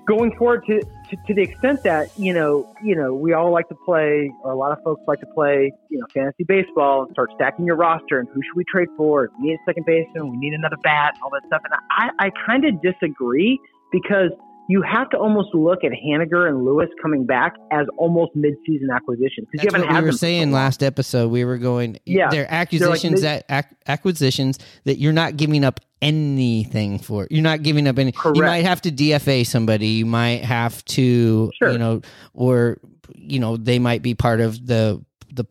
going 0.07 0.35
forward 0.37 0.65
to, 0.67 0.81
to, 0.81 1.17
to 1.27 1.35
the 1.35 1.43
extent 1.43 1.83
that 1.83 2.09
you 2.17 2.33
know 2.33 2.73
you 2.83 2.95
know 2.95 3.13
we 3.13 3.33
all 3.33 3.53
like 3.53 3.69
to 3.69 3.75
play 3.85 4.31
or 4.45 4.53
a 4.53 4.57
lot 4.57 4.73
of 4.73 4.83
folks 4.85 5.03
like 5.07 5.21
to 5.21 5.27
play 5.35 5.73
you 5.91 5.99
know 5.99 6.07
fantasy 6.15 6.45
baseball 6.45 7.03
and 7.03 7.13
start 7.13 7.31
stacking 7.35 7.67
your 7.67 7.77
roster 7.77 8.21
and 8.21 8.29
who 8.33 8.41
should 8.43 8.57
we 8.57 8.65
trade 8.71 8.89
for 8.97 9.31
we 9.41 9.49
need 9.49 9.55
a 9.55 9.65
second 9.67 9.85
baseman 9.85 10.31
we 10.31 10.37
need 10.37 10.55
another 10.55 10.77
bat 10.83 11.15
all 11.23 11.31
that 11.31 11.43
stuff 11.47 11.61
and 11.65 11.75
i 11.91 12.09
i 12.27 12.31
kind 12.47 12.65
of 12.65 12.81
disagree 12.81 13.59
because 13.91 14.31
you 14.69 14.83
have 14.83 15.11
to 15.11 15.17
almost 15.17 15.55
look 15.55 15.85
at 15.85 15.93
Haniger 15.93 16.49
and 16.49 16.65
Lewis 16.65 16.89
coming 17.01 17.25
back 17.25 17.55
as 17.73 17.87
almost 17.97 18.35
mid-season 18.35 18.89
acquisitions 18.93 19.47
because 19.51 19.65
you 19.65 19.71
haven't 19.73 19.93
what 19.93 20.03
we 20.03 20.09
were 20.09 20.13
saying 20.13 20.51
last 20.53 20.83
episode. 20.83 21.31
We 21.31 21.45
were 21.45 21.59
going, 21.59 21.99
yeah, 22.05 22.29
they're 22.31 22.51
acquisitions 22.53 23.23
like 23.23 23.47
that 23.47 23.67
ac- 23.67 23.77
acquisitions 23.87 24.59
that 24.85 24.99
you're 24.99 25.13
not 25.13 25.37
giving 25.37 25.65
up 25.65 25.81
anything 26.03 26.99
for. 26.99 27.29
You're 27.31 27.43
not 27.43 27.63
giving 27.63 27.87
up 27.87 27.99
any. 27.99 28.13
Correct. 28.13 28.37
You 28.37 28.43
might 28.43 28.65
have 28.65 28.83
to 28.83 28.91
DFA 28.91 29.47
somebody. 29.47 29.89
You 29.89 30.07
might 30.07 30.45
have 30.45 30.85
to, 30.87 31.51
sure. 31.59 31.73
you 31.73 31.79
know, 31.79 32.03
or 32.35 32.79
you 33.15 33.39
know, 33.39 33.57
they 33.57 33.79
might 33.79 34.03
be 34.03 34.15
part 34.15 34.41
of 34.41 34.67
the 34.67 35.05
the. 35.33 35.45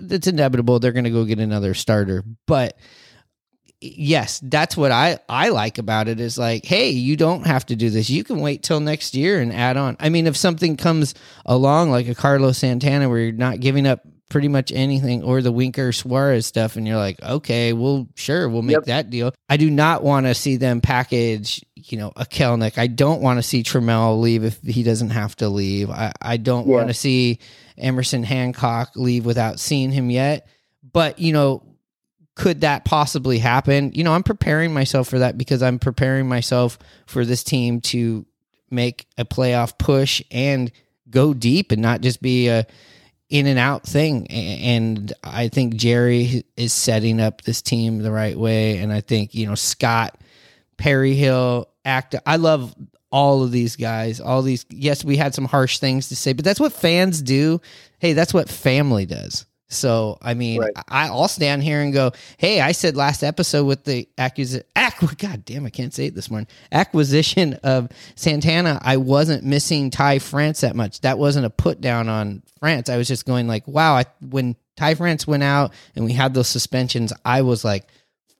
It's 0.00 0.26
inevitable. 0.26 0.80
They're 0.80 0.92
going 0.92 1.04
to 1.04 1.10
go 1.10 1.24
get 1.24 1.38
another 1.38 1.72
starter, 1.72 2.24
but 2.46 2.76
yes, 3.80 4.40
that's 4.42 4.76
what 4.76 4.90
I 4.92 5.18
I 5.28 5.50
like 5.50 5.78
about 5.78 6.08
it 6.08 6.20
is 6.20 6.38
like, 6.38 6.64
hey, 6.64 6.90
you 6.90 7.16
don't 7.16 7.46
have 7.46 7.66
to 7.66 7.76
do 7.76 7.90
this. 7.90 8.10
You 8.10 8.24
can 8.24 8.40
wait 8.40 8.62
till 8.62 8.80
next 8.80 9.14
year 9.14 9.40
and 9.40 9.52
add 9.52 9.76
on. 9.76 9.96
I 10.00 10.08
mean, 10.08 10.26
if 10.26 10.36
something 10.36 10.76
comes 10.76 11.14
along 11.46 11.90
like 11.90 12.08
a 12.08 12.14
Carlos 12.14 12.58
Santana 12.58 13.08
where 13.08 13.20
you're 13.20 13.32
not 13.32 13.60
giving 13.60 13.86
up 13.86 14.00
pretty 14.28 14.48
much 14.48 14.70
anything 14.72 15.22
or 15.22 15.40
the 15.40 15.52
Winker 15.52 15.90
Suarez 15.92 16.46
stuff 16.46 16.76
and 16.76 16.86
you're 16.86 16.98
like, 16.98 17.22
okay, 17.22 17.72
well, 17.72 18.06
sure, 18.14 18.48
we'll 18.48 18.62
make 18.62 18.74
yep. 18.74 18.84
that 18.84 19.10
deal. 19.10 19.32
I 19.48 19.56
do 19.56 19.70
not 19.70 20.02
want 20.02 20.26
to 20.26 20.34
see 20.34 20.56
them 20.56 20.80
package, 20.82 21.64
you 21.74 21.96
know, 21.96 22.12
a 22.14 22.26
Kelenic. 22.26 22.76
I 22.76 22.88
don't 22.88 23.22
want 23.22 23.38
to 23.38 23.42
see 23.42 23.62
Trammell 23.62 24.20
leave 24.20 24.44
if 24.44 24.60
he 24.60 24.82
doesn't 24.82 25.10
have 25.10 25.34
to 25.36 25.48
leave. 25.48 25.88
I, 25.88 26.12
I 26.20 26.36
don't 26.36 26.66
yeah. 26.66 26.74
want 26.74 26.88
to 26.88 26.94
see 26.94 27.38
Emerson 27.78 28.22
Hancock 28.22 28.92
leave 28.96 29.24
without 29.24 29.60
seeing 29.60 29.90
him 29.90 30.10
yet. 30.10 30.46
But, 30.92 31.18
you 31.18 31.32
know, 31.32 31.62
could 32.38 32.60
that 32.60 32.84
possibly 32.84 33.38
happen? 33.38 33.90
You 33.94 34.04
know, 34.04 34.14
I'm 34.14 34.22
preparing 34.22 34.72
myself 34.72 35.08
for 35.08 35.18
that 35.18 35.36
because 35.36 35.60
I'm 35.60 35.80
preparing 35.80 36.28
myself 36.28 36.78
for 37.06 37.24
this 37.24 37.42
team 37.42 37.80
to 37.82 38.24
make 38.70 39.06
a 39.18 39.24
playoff 39.24 39.76
push 39.76 40.22
and 40.30 40.70
go 41.10 41.34
deep 41.34 41.72
and 41.72 41.82
not 41.82 42.00
just 42.00 42.22
be 42.22 42.46
a 42.46 42.64
in 43.28 43.46
and 43.46 43.58
out 43.58 43.82
thing. 43.82 44.28
And 44.28 45.12
I 45.24 45.48
think 45.48 45.74
Jerry 45.74 46.44
is 46.56 46.72
setting 46.72 47.20
up 47.20 47.42
this 47.42 47.60
team 47.60 47.98
the 47.98 48.12
right 48.12 48.38
way. 48.38 48.78
And 48.78 48.92
I 48.92 49.00
think, 49.00 49.34
you 49.34 49.46
know, 49.46 49.56
Scott, 49.56 50.18
Perry 50.76 51.14
Hill, 51.14 51.66
act. 51.84 52.14
I 52.24 52.36
love 52.36 52.72
all 53.10 53.42
of 53.42 53.50
these 53.50 53.74
guys, 53.74 54.20
all 54.20 54.42
these. 54.42 54.64
Yes, 54.70 55.04
we 55.04 55.16
had 55.16 55.34
some 55.34 55.44
harsh 55.44 55.78
things 55.78 56.08
to 56.10 56.16
say, 56.16 56.34
but 56.34 56.44
that's 56.44 56.60
what 56.60 56.72
fans 56.72 57.20
do. 57.20 57.60
Hey, 57.98 58.12
that's 58.12 58.32
what 58.32 58.48
family 58.48 59.06
does. 59.06 59.44
So 59.68 60.16
I 60.22 60.32
mean, 60.32 60.60
right. 60.60 60.72
I, 60.88 61.10
will 61.10 61.28
stand 61.28 61.62
here 61.62 61.82
and 61.82 61.92
go, 61.92 62.12
"Hey, 62.38 62.60
I 62.60 62.72
said 62.72 62.96
last 62.96 63.22
episode 63.22 63.64
with 63.64 63.84
the 63.84 64.08
acquisition, 64.16 64.66
acqu- 64.74 65.18
God 65.22 65.44
damn, 65.44 65.66
I 65.66 65.70
can't 65.70 65.92
say 65.92 66.06
it 66.06 66.14
this 66.14 66.30
morning. 66.30 66.48
Acquisition 66.72 67.54
of 67.62 67.90
Santana, 68.14 68.78
I 68.82 68.96
wasn't 68.96 69.44
missing 69.44 69.90
Ty 69.90 70.20
France 70.20 70.62
that 70.62 70.74
much. 70.74 71.02
That 71.02 71.18
wasn't 71.18 71.44
a 71.44 71.50
put 71.50 71.82
down 71.82 72.08
on 72.08 72.42
France. 72.58 72.88
I 72.88 72.96
was 72.96 73.08
just 73.08 73.26
going 73.26 73.46
like, 73.46 73.68
wow. 73.68 73.94
I, 73.94 74.06
when 74.22 74.56
Ty 74.76 74.94
France 74.94 75.26
went 75.26 75.42
out 75.42 75.74
and 75.94 76.04
we 76.06 76.14
had 76.14 76.32
those 76.32 76.48
suspensions, 76.48 77.12
I 77.22 77.42
was 77.42 77.62
like, 77.62 77.86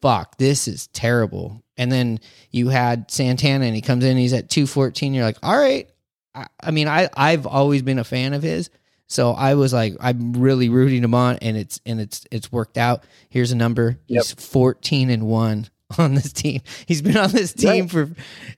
fuck, 0.01 0.39
this 0.39 0.67
is 0.67 0.87
terrible. 0.89 1.63
And 1.77 1.93
then 1.93 2.21
you 2.51 2.71
had 2.71 3.11
Santana, 3.11 3.67
and 3.67 3.75
he 3.75 3.83
comes 3.83 4.03
in, 4.03 4.17
he's 4.17 4.33
at 4.33 4.49
two 4.49 4.67
fourteen. 4.67 5.13
You're 5.13 5.25
like, 5.25 5.39
all 5.43 5.59
right. 5.59 5.91
I, 6.35 6.47
I 6.59 6.71
mean, 6.71 6.89
I 6.89 7.11
I've 7.15 7.47
always 7.47 7.83
been 7.83 7.99
a 7.99 8.05
fan 8.05 8.33
of 8.33 8.43
his. 8.43 8.71
So 9.09 9.33
I 9.33 9.55
was 9.55 9.73
like, 9.73 9.97
I'm 10.01 10.35
really 10.35 10.69
rooting 10.69 11.03
him 11.03 11.15
on, 11.15 11.39
and 11.41 11.57
it's 11.57 11.81
and 11.85 12.01
it's 12.01 12.27
it's 12.31 12.53
worked 12.53 12.77
out. 12.77 13.05
Here's 13.31 13.51
a 13.51 13.57
number: 13.57 13.99
yep. 14.07 14.23
he's 14.23 14.33
14 14.33 15.11
and 15.11 15.27
one 15.27 15.69
on 15.99 16.15
this 16.15 16.33
team. 16.33 16.61
He's 16.87 17.03
been 17.03 17.17
on 17.17 17.31
this 17.31 17.53
team 17.53 17.85
right. 17.85 17.91
for, 17.91 18.11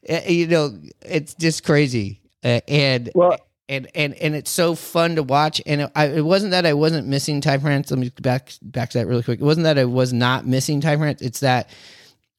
eh, 0.06 0.28
you 0.28 0.46
know, 0.48 0.76
it's 1.02 1.34
just 1.34 1.64
crazy, 1.64 2.20
uh, 2.44 2.60
and. 2.68 3.10
Well, 3.14 3.38
and, 3.68 3.86
and 3.94 4.14
and 4.14 4.34
it's 4.34 4.50
so 4.50 4.74
fun 4.74 5.14
to 5.14 5.22
watch. 5.22 5.62
And 5.64 5.82
it, 5.82 5.92
I, 5.94 6.06
it 6.06 6.24
wasn't 6.24 6.50
that 6.50 6.66
I 6.66 6.72
wasn't 6.72 7.06
missing 7.06 7.40
Ty 7.40 7.58
France. 7.58 7.88
Let 7.92 8.00
me 8.00 8.10
back 8.20 8.52
back 8.60 8.90
to 8.90 8.98
that 8.98 9.06
really 9.06 9.22
quick. 9.22 9.40
It 9.40 9.44
wasn't 9.44 9.62
that 9.62 9.78
I 9.78 9.84
was 9.84 10.12
not 10.12 10.44
missing 10.44 10.80
Ty 10.80 10.96
France. 10.96 11.22
It's 11.22 11.38
that 11.38 11.70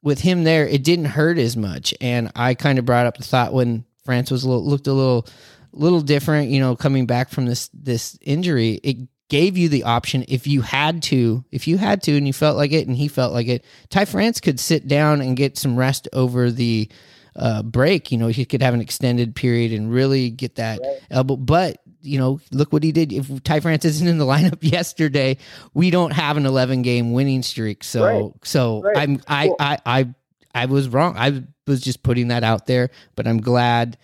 with 0.04 0.20
him 0.20 0.44
there, 0.44 0.68
it 0.68 0.84
didn't 0.84 1.06
hurt 1.06 1.38
as 1.38 1.56
much. 1.56 1.94
And 2.02 2.32
I 2.36 2.54
kind 2.54 2.80
of 2.80 2.86
brought 2.86 3.06
up 3.06 3.16
the 3.16 3.24
thought 3.24 3.54
when 3.54 3.86
France 4.04 4.32
was 4.32 4.44
a 4.44 4.50
little, 4.50 4.66
looked 4.66 4.88
a 4.88 4.94
little 4.94 5.28
little 5.74 6.02
different, 6.02 6.50
you 6.50 6.60
know, 6.60 6.76
coming 6.76 7.06
back 7.06 7.30
from 7.30 7.46
this 7.46 7.70
this 7.74 8.18
injury, 8.22 8.80
it 8.84 8.98
gave 9.30 9.58
you 9.58 9.70
the 9.70 9.84
option 9.84 10.26
if 10.28 10.46
you 10.46 10.62
had 10.62 11.02
to, 11.04 11.44
if 11.52 11.68
you 11.68 11.78
had 11.78 12.04
to 12.04 12.18
and 12.18 12.28
you 12.28 12.34
felt 12.34 12.58
like 12.58 12.74
it 12.74 12.88
and 12.88 12.98
he 12.98 13.08
felt 13.08 13.34
like 13.34 13.48
it, 13.48 13.64
Ty 13.90 14.06
France 14.06 14.42
could 14.42 14.60
sit 14.60 14.88
down 14.88 15.22
and 15.22 15.38
get 15.38 15.58
some 15.58 15.78
rest 15.78 16.10
over 16.12 16.52
the 16.52 16.90
uh, 17.36 17.64
break. 17.64 18.12
You 18.12 18.18
know, 18.18 18.28
he 18.28 18.44
could 18.44 18.62
have 18.62 18.74
an 18.74 18.82
extended 18.82 19.34
period 19.34 19.72
and 19.72 19.92
really 19.92 20.30
get 20.30 20.56
that 20.56 20.80
right. 20.84 21.00
elbow. 21.10 21.38
But 21.38 21.78
you 22.02 22.18
know, 22.18 22.40
look 22.52 22.74
what 22.74 22.84
he 22.84 22.92
did. 22.92 23.14
If 23.14 23.44
Ty 23.44 23.62
France 23.62 23.86
isn't 23.86 24.08
in 24.08 24.18
the 24.18 24.26
lineup 24.28 24.60
yesterday, 24.62 25.38
we 25.74 25.92
don't 25.92 26.12
have 26.12 26.38
an 26.38 26.46
11 26.46 26.82
game 26.82 27.14
winning 27.14 27.44
streak. 27.44 27.84
So, 27.84 28.04
right. 28.04 28.32
so 28.44 28.82
right. 28.82 28.98
I'm, 28.98 29.22
I, 29.28 29.48
cool. 29.48 29.56
I, 29.60 29.78
I, 29.86 30.16
I 30.54 30.66
was 30.66 30.90
wrong. 30.90 31.16
I 31.18 31.44
was 31.68 31.82
just 31.82 32.04
putting 32.04 32.30
that 32.30 32.44
out 32.44 32.66
there, 32.66 32.90
but 33.16 33.28
I'm 33.28 33.40
glad, 33.40 33.98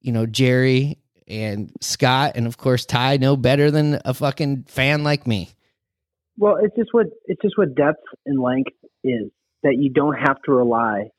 you 0.00 0.12
know, 0.12 0.26
Jerry 0.26 0.98
and 1.28 1.72
Scott 1.80 2.32
and 2.34 2.46
of 2.46 2.56
course 2.56 2.84
Ty 2.84 3.18
know 3.18 3.36
better 3.36 3.70
than 3.70 4.00
a 4.04 4.14
fucking 4.14 4.64
fan 4.64 5.04
like 5.04 5.26
me. 5.26 5.50
Well, 6.38 6.56
it's 6.62 6.74
just 6.76 6.90
what 6.92 7.06
it's 7.26 7.40
just 7.42 7.56
what 7.56 7.74
depth 7.74 8.02
and 8.26 8.40
length 8.40 8.72
is 9.04 9.30
that 9.62 9.76
you 9.78 9.90
don't 9.90 10.14
have 10.14 10.36
to 10.46 10.52
rely 10.52 11.10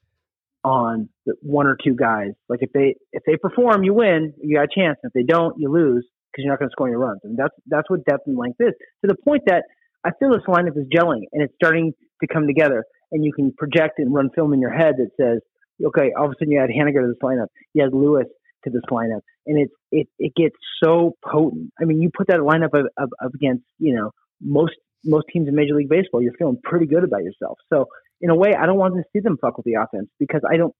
on 0.64 1.10
one 1.42 1.68
or 1.68 1.78
two 1.84 1.96
guys. 1.96 2.32
Like 2.50 2.60
if 2.62 2.72
they 2.74 2.96
if 3.12 3.24
they 3.26 3.38
perform, 3.38 3.84
you 3.84 3.94
win, 3.94 4.34
you 4.42 4.58
got 4.58 4.66
a 4.66 4.82
chance. 4.82 4.98
If 5.04 5.14
they 5.14 5.24
don't, 5.24 5.60
you 5.60 5.72
lose 5.72 6.06
because 6.32 6.44
you're 6.44 6.52
not 6.52 6.60
going 6.60 6.70
to 6.70 6.74
score 6.74 6.90
your 6.90 7.00
runs. 7.00 7.22
And 7.24 7.38
that's 7.38 7.54
that's 7.68 7.90
what 7.90 8.06
depth 8.06 8.28
and 8.28 8.38
length 8.38 8.58
is. 8.60 8.74
To 9.04 9.08
the 9.08 9.16
point 9.16 9.44
that 9.48 9.64
I 10.04 10.12
feel 10.20 10.32
this 10.32 10.44
lineup 10.48 10.78
is 10.78 10.88
gelling 10.94 11.24
and 11.32 11.44
it's 11.44 11.54
starting 11.56 11.94
to 12.22 12.28
come 12.28 12.48
together. 12.48 12.84
And 13.12 13.24
you 13.24 13.32
can 13.32 13.54
project 13.54 14.00
and 14.00 14.14
run 14.14 14.30
film 14.34 14.54
in 14.54 14.60
your 14.60 14.74
head 14.74 14.96
that 14.98 15.12
says, 15.20 15.40
okay, 15.86 16.12
all 16.18 16.26
of 16.26 16.32
a 16.32 16.34
sudden 16.40 16.52
you 16.52 16.60
add 16.60 16.70
Haniger 16.70 17.02
to 17.02 17.08
this 17.08 17.22
lineup, 17.22 17.48
you 17.74 17.84
add 17.86 17.94
Lewis, 17.94 18.26
to 18.64 18.70
this 18.70 18.82
lineup, 18.90 19.22
and 19.46 19.60
it's 19.60 19.74
it 19.92 20.08
it 20.20 20.34
gets 20.36 20.56
so 20.84 21.16
potent. 21.26 21.72
I 21.80 21.86
mean, 21.86 22.02
you 22.02 22.10
put 22.16 22.28
that 22.28 22.40
lineup 22.40 22.78
up, 22.78 22.86
up, 23.02 23.10
up 23.24 23.34
against 23.34 23.64
you 23.80 23.96
know 23.96 24.12
most 24.42 24.74
most 25.06 25.26
teams 25.32 25.48
in 25.48 25.56
Major 25.56 25.76
League 25.76 25.90
Baseball, 25.90 26.22
you're 26.22 26.34
feeling 26.38 26.60
pretty 26.64 26.86
good 26.86 27.04
about 27.04 27.24
yourself. 27.24 27.58
So 27.72 27.86
in 28.22 28.30
a 28.30 28.36
way, 28.36 28.54
I 28.58 28.66
don't 28.66 28.78
want 28.78 28.96
to 28.96 29.04
see 29.12 29.20
them 29.20 29.38
fuck 29.40 29.58
with 29.58 29.66
the 29.66 29.76
offense 29.76 30.10
because 30.20 30.42
I 30.50 30.58
don't 30.58 30.74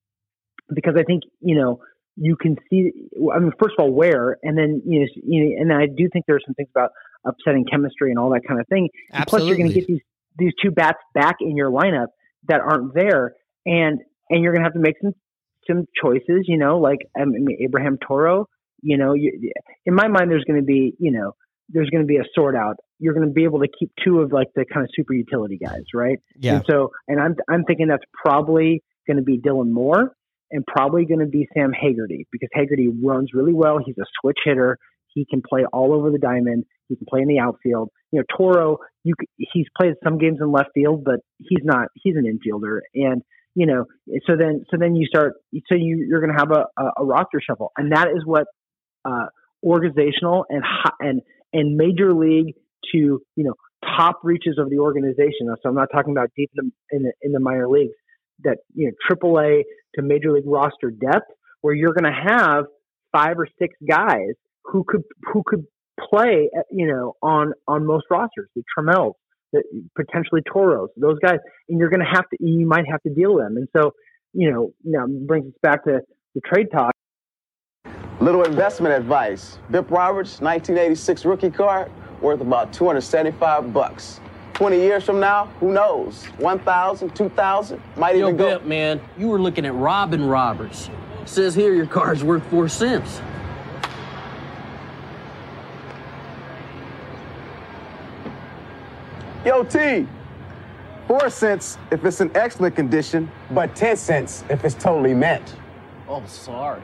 because 0.74 0.96
I 0.98 1.04
think 1.04 1.24
you 1.42 1.56
know 1.56 1.80
you 2.16 2.36
can 2.36 2.58
see. 2.70 2.92
I 3.34 3.40
mean, 3.40 3.52
first 3.62 3.76
of 3.78 3.84
all, 3.84 3.92
where, 3.92 4.38
and 4.44 4.58
then 4.58 4.82
you 4.86 5.02
know, 5.02 5.06
you 5.24 5.46
know, 5.46 5.62
and 5.62 5.74
I 5.74 5.88
do 5.88 6.10
think 6.12 6.26
there 6.26 6.36
are 6.36 6.46
some 6.46 6.54
things 6.56 6.70
about 6.76 6.92
upsetting 7.26 7.66
chemistry 7.70 8.12
and 8.12 8.20
all 8.20 8.32
that 8.32 8.42
kind 8.48 8.60
of 8.60 8.68
thing. 8.68 8.90
Plus, 9.28 9.44
you're 9.44 9.58
going 9.58 9.70
to 9.70 9.74
get 9.74 9.88
these 9.88 10.02
these 10.38 10.54
two 10.62 10.72
bats 10.72 11.00
back 11.14 11.38
in 11.42 11.56
your 11.56 11.72
lineup 11.72 12.08
that 12.48 12.62
aren't 12.62 12.94
there, 12.94 13.34
and 13.66 14.00
and 14.30 14.44
you're 14.44 14.54
going 14.54 14.62
to 14.62 14.66
have 14.66 14.74
to 14.74 14.80
make 14.80 14.96
some 15.02 15.14
some 15.68 15.86
choices, 16.02 16.46
you 16.46 16.58
know, 16.58 16.80
like 16.80 17.00
um, 17.20 17.34
I 17.36 17.40
mean, 17.40 17.58
Abraham 17.62 17.98
Toro. 18.06 18.48
You 18.84 18.98
know, 18.98 19.14
you, 19.14 19.52
in 19.86 19.96
my 19.96 20.08
mind, 20.08 20.30
there's 20.30 20.44
going 20.44 20.60
to 20.60 20.66
be, 20.66 20.94
you 21.00 21.12
know, 21.12 21.34
there's 21.70 21.90
going 21.90 22.04
to 22.04 22.08
be 22.08 22.18
a 22.18 22.24
sort 22.36 22.56
out. 22.56 22.76
You're 23.00 23.14
going 23.14 23.28
to 23.28 23.34
be 23.34 23.46
able 23.46 23.60
to 23.60 23.68
keep 23.80 23.92
two 24.04 24.20
of 24.20 24.32
like 24.32 24.48
the 24.56 24.66
kind 24.72 24.84
of 24.84 24.90
super 24.96 25.14
utility 25.14 25.58
guys, 25.58 25.84
right? 25.94 26.20
Yeah. 26.38 26.56
And 26.56 26.66
so, 26.70 26.92
and 27.08 27.20
I'm 27.20 27.36
I'm 27.50 27.64
thinking 27.64 27.88
that's 27.88 28.04
probably 28.14 28.84
going 29.08 29.18
to 29.18 29.24
be 29.24 29.40
Dylan 29.40 29.72
Moore 29.72 30.14
and 30.52 30.64
probably 30.66 31.06
going 31.06 31.20
to 31.20 31.26
be 31.26 31.48
Sam 31.58 31.72
Haggerty 31.72 32.28
because 32.32 32.50
Haggerty 32.54 32.88
runs 32.88 33.30
really 33.34 33.54
well. 33.54 33.80
He's 33.84 33.98
a 33.98 34.06
switch 34.22 34.38
hitter. 34.46 34.78
He 35.14 35.26
can 35.30 35.42
play 35.48 35.66
all 35.72 35.94
over 35.94 36.12
the 36.12 36.18
diamond. 36.18 36.66
He 36.90 36.96
can 36.96 37.06
play 37.10 37.22
in 37.22 37.28
the 37.28 37.40
outfield. 37.40 37.90
You 38.12 38.20
know, 38.20 38.26
Toro, 38.38 38.78
you 39.04 39.14
he's 39.38 39.66
played 39.78 39.94
some 40.04 40.18
games 40.18 40.40
in 40.42 40.52
left 40.52 40.70
field, 40.74 41.04
but 41.04 41.20
he's 41.40 41.64
not. 41.64 41.88
He's 41.96 42.16
an 42.16 42.26
infielder, 42.26 42.80
and 42.94 43.22
you 43.56 43.66
know, 43.66 43.86
so 44.28 44.36
then 44.38 44.66
so 44.70 44.78
then 44.80 44.96
you 44.96 45.06
start 45.06 45.34
so 45.68 45.76
you 45.76 46.06
you're 46.08 46.20
going 46.20 46.34
to 46.34 46.40
have 46.40 46.52
a, 46.52 46.82
a, 46.82 47.02
a, 47.02 47.06
roster 47.06 47.40
shuffle, 47.42 47.72
and 47.78 47.92
that 47.92 48.08
is 48.08 48.24
what 48.26 48.46
uh, 49.06 49.26
organizational 49.64 50.46
and 50.50 50.64
and 51.00 51.22
and 51.54 51.78
major 51.78 52.14
league 52.14 52.56
to 52.92 52.98
you 52.98 53.44
know 53.44 53.54
top 53.98 54.20
reaches 54.24 54.58
of 54.58 54.70
the 54.70 54.80
organization. 54.80 55.54
So 55.62 55.70
I'm 55.70 55.76
not 55.76 55.90
talking 55.94 56.12
about 56.12 56.30
deep 56.36 56.52
in 56.58 56.72
the 56.90 56.98
in 56.98 57.04
the, 57.04 57.14
in 57.22 57.32
the 57.32 57.40
minor 57.40 57.68
leagues 57.68 57.94
that 58.44 58.58
you 58.74 58.88
know 58.88 59.16
AAA 59.16 59.64
to 59.96 60.02
major 60.02 60.32
league 60.32 60.48
roster 60.48 60.92
depth, 60.92 61.32
where 61.62 61.74
you're 61.74 61.94
going 61.94 62.12
to 62.12 62.32
have 62.32 62.66
five 63.12 63.38
or 63.38 63.48
six 63.60 63.76
guys 63.88 64.34
who 64.66 64.84
could 64.88 65.04
who 65.32 65.44
could 65.46 65.66
play 66.10 66.50
you 66.72 66.88
know 66.88 67.14
on 67.22 67.54
on 67.68 67.86
most 67.86 68.06
rosters, 68.10 68.50
the 68.56 68.64
Trammells, 68.78 69.14
potentially 69.96 70.42
Toros, 70.52 70.90
those 70.98 71.20
guys, 71.20 71.40
and 71.70 71.80
you're 71.80 71.90
going 71.90 72.00
to 72.00 72.12
have 72.12 72.28
to, 72.30 72.38
you 72.40 72.66
might 72.66 72.86
have 72.90 73.02
to 73.04 73.14
deal 73.14 73.36
with 73.36 73.46
them. 73.46 73.58
And 73.58 73.68
so, 73.76 73.92
you 74.34 74.52
know, 74.52 74.72
now 74.84 75.06
brings 75.08 75.48
us 75.48 75.54
back 75.62 75.84
to 75.86 76.00
the 76.36 76.42
trade 76.42 76.68
talk. 76.72 76.92
Little 78.24 78.44
investment 78.46 78.96
advice. 78.96 79.58
Bip 79.70 79.92
Roberts, 79.92 80.40
1986 80.40 81.26
rookie 81.26 81.50
card, 81.50 81.92
worth 82.22 82.40
about 82.40 82.72
275 82.72 83.74
bucks. 83.74 84.22
20 84.54 84.78
years 84.78 85.04
from 85.04 85.20
now, 85.20 85.48
who 85.60 85.74
knows? 85.74 86.24
1,000, 86.38 87.14
2,000, 87.14 87.82
might 87.98 88.16
Yo, 88.16 88.28
even 88.28 88.38
go. 88.38 88.60
Bip, 88.60 88.66
man, 88.66 89.02
you 89.18 89.28
were 89.28 89.42
looking 89.42 89.66
at 89.66 89.74
Robin 89.74 90.26
Roberts. 90.26 90.90
Says 91.26 91.54
here 91.54 91.74
your 91.74 91.86
card's 91.86 92.24
worth 92.24 92.46
four 92.46 92.70
cents. 92.70 93.20
Yo, 99.46 99.66
T, 99.66 100.08
four 101.10 101.30
cents 101.30 101.78
if 101.92 102.06
it's 102.06 102.22
in 102.22 102.32
excellent 102.38 102.74
condition, 102.74 103.30
but 103.52 103.76
10 103.76 103.98
cents 103.98 104.46
if 104.50 104.64
it's 104.64 104.76
totally 104.76 105.14
mint. 105.14 105.58
Oh, 106.08 106.24
sorry. 106.26 106.82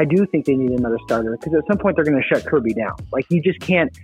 I 0.00 0.04
do 0.06 0.24
think 0.26 0.46
they 0.46 0.54
need 0.54 0.70
another 0.70 0.98
starter 1.04 1.36
because 1.36 1.54
at 1.54 1.66
some 1.68 1.76
point 1.76 1.96
they're 1.96 2.06
going 2.06 2.20
to 2.20 2.26
shut 2.26 2.46
Kirby 2.46 2.72
down. 2.72 2.94
Like 3.12 3.26
you 3.28 3.42
just 3.42 3.60
can't. 3.60 3.96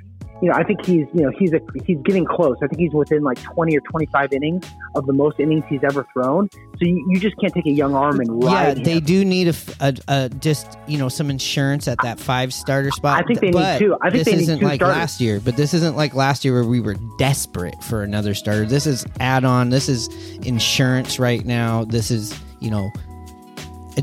You 0.42 0.50
know, 0.50 0.54
I 0.54 0.64
think 0.64 0.84
he's 0.84 1.06
you 1.14 1.22
know 1.22 1.30
he's 1.38 1.54
a 1.54 1.60
he's 1.86 1.96
getting 2.04 2.26
close. 2.26 2.58
I 2.62 2.66
think 2.66 2.78
he's 2.78 2.92
within 2.92 3.22
like 3.22 3.42
twenty 3.42 3.74
or 3.74 3.80
twenty 3.90 4.04
five 4.12 4.34
innings 4.34 4.66
of 4.94 5.06
the 5.06 5.14
most 5.14 5.40
innings 5.40 5.64
he's 5.66 5.82
ever 5.82 6.06
thrown. 6.12 6.50
So 6.52 6.80
you, 6.80 7.06
you 7.08 7.18
just 7.18 7.38
can't 7.40 7.54
take 7.54 7.64
a 7.64 7.70
young 7.70 7.94
arm 7.94 8.20
and 8.20 8.44
ride. 8.44 8.76
Yeah, 8.76 8.84
they 8.84 8.96
him. 8.98 9.04
do 9.04 9.24
need 9.24 9.56
a 9.80 10.28
just 10.38 10.76
you 10.86 10.98
know 10.98 11.08
some 11.08 11.30
insurance 11.30 11.88
at 11.88 11.96
that 12.02 12.20
five 12.20 12.52
starter 12.52 12.90
spot. 12.90 13.18
I 13.18 13.26
think 13.26 13.40
they 13.40 13.50
need 13.50 13.78
two. 13.78 13.96
I 14.02 14.10
think 14.10 14.24
this 14.24 14.26
they 14.26 14.32
need 14.32 14.42
isn't 14.42 14.58
two 14.58 14.66
like 14.66 14.80
starters. 14.80 14.98
last 14.98 15.20
year, 15.22 15.40
but 15.40 15.56
this 15.56 15.72
isn't 15.72 15.96
like 15.96 16.12
last 16.12 16.44
year 16.44 16.52
where 16.52 16.68
we 16.68 16.80
were 16.80 16.96
desperate 17.16 17.82
for 17.82 18.02
another 18.02 18.34
starter. 18.34 18.66
This 18.66 18.86
is 18.86 19.06
add 19.20 19.46
on. 19.46 19.70
This 19.70 19.88
is 19.88 20.08
insurance 20.44 21.18
right 21.18 21.46
now. 21.46 21.86
This 21.86 22.10
is 22.10 22.38
you 22.60 22.70
know 22.70 22.92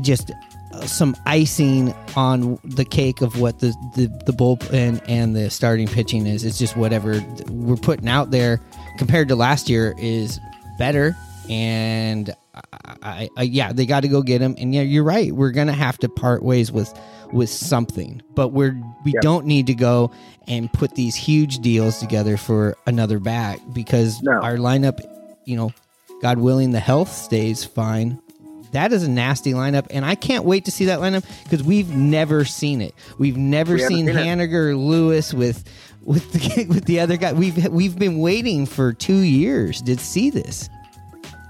just 0.00 0.32
some 0.82 1.16
icing 1.26 1.92
on 2.16 2.58
the 2.64 2.84
cake 2.84 3.20
of 3.22 3.40
what 3.40 3.58
the 3.60 3.68
the, 3.96 4.06
the 4.26 4.32
bullpen 4.32 5.02
and 5.08 5.34
the 5.34 5.50
starting 5.50 5.88
pitching 5.88 6.26
is. 6.26 6.44
It's 6.44 6.58
just 6.58 6.76
whatever 6.76 7.22
we're 7.48 7.76
putting 7.76 8.08
out 8.08 8.30
there 8.30 8.60
compared 8.98 9.28
to 9.28 9.36
last 9.36 9.68
year 9.68 9.94
is 9.98 10.38
better. 10.78 11.16
And 11.48 12.34
I, 12.54 12.96
I, 13.02 13.28
I 13.36 13.42
yeah, 13.42 13.72
they 13.72 13.86
got 13.86 14.00
to 14.00 14.08
go 14.08 14.22
get 14.22 14.40
him. 14.40 14.54
And 14.58 14.74
yeah, 14.74 14.82
you're 14.82 15.04
right. 15.04 15.32
We're 15.32 15.50
gonna 15.50 15.72
have 15.72 15.98
to 15.98 16.08
part 16.08 16.42
ways 16.42 16.70
with 16.72 16.92
with 17.32 17.50
something, 17.50 18.22
but 18.34 18.48
we're 18.48 18.80
we 19.04 19.12
Yep. 19.14 19.22
don't 19.22 19.46
need 19.46 19.66
to 19.66 19.74
go 19.74 20.10
and 20.46 20.72
put 20.72 20.94
these 20.94 21.14
huge 21.16 21.58
deals 21.58 21.98
together 21.98 22.36
for 22.36 22.76
another 22.86 23.18
back 23.18 23.58
because 23.72 24.20
our 24.42 24.56
lineup, 24.56 25.00
you 25.44 25.56
know, 25.56 25.72
God 26.22 26.38
willing, 26.38 26.70
the 26.70 26.80
health 26.80 27.10
stays 27.12 27.64
fine. 27.64 28.20
That 28.74 28.92
is 28.92 29.04
a 29.04 29.10
nasty 29.10 29.52
lineup, 29.52 29.86
and 29.90 30.04
I 30.04 30.16
can't 30.16 30.44
wait 30.44 30.64
to 30.64 30.72
see 30.72 30.86
that 30.86 30.98
lineup 30.98 31.24
because 31.44 31.62
we've 31.62 31.94
never 31.94 32.44
seen 32.44 32.80
it. 32.80 32.92
We've 33.18 33.36
never 33.36 33.74
We 33.74 33.78
seen 33.78 34.06
seen. 34.06 34.16
Haniger, 34.16 34.76
Lewis 34.76 35.32
with 35.32 35.62
with 36.02 36.32
the, 36.32 36.66
with 36.68 36.84
the 36.84 36.98
other 36.98 37.16
guy. 37.16 37.32
We've 37.32 37.68
we've 37.68 37.96
been 37.96 38.18
waiting 38.18 38.66
for 38.66 38.92
two 38.92 39.18
years 39.18 39.80
to 39.82 39.96
see 39.96 40.28
this. 40.28 40.68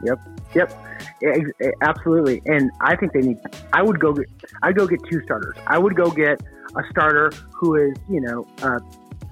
Yep. 0.04 0.20
Yep. 0.54 0.86
Eh, 1.22 1.70
absolutely. 1.80 2.42
And 2.44 2.70
I 2.82 2.94
think 2.94 3.14
they 3.14 3.22
need. 3.22 3.38
I 3.72 3.82
would 3.82 4.00
go. 4.00 4.12
Get, 4.12 4.26
I'd 4.62 4.76
go 4.76 4.86
get 4.86 5.00
two 5.10 5.22
starters. 5.22 5.56
I 5.66 5.78
would 5.78 5.96
go 5.96 6.10
get 6.10 6.42
a 6.76 6.82
starter 6.90 7.32
who 7.54 7.76
is, 7.76 7.96
you 8.06 8.20
know, 8.20 8.46
uh, 8.60 8.80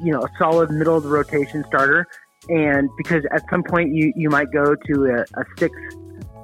you 0.02 0.12
know, 0.12 0.22
a 0.22 0.30
solid 0.38 0.70
middle 0.70 0.96
of 0.96 1.02
the 1.02 1.10
rotation 1.10 1.62
starter. 1.68 2.06
And 2.48 2.88
because 2.96 3.24
at 3.32 3.42
some 3.50 3.62
point 3.62 3.94
you 3.94 4.14
you 4.16 4.30
might 4.30 4.50
go 4.50 4.74
to 4.74 5.04
a, 5.04 5.40
a 5.40 5.44
six 5.58 5.76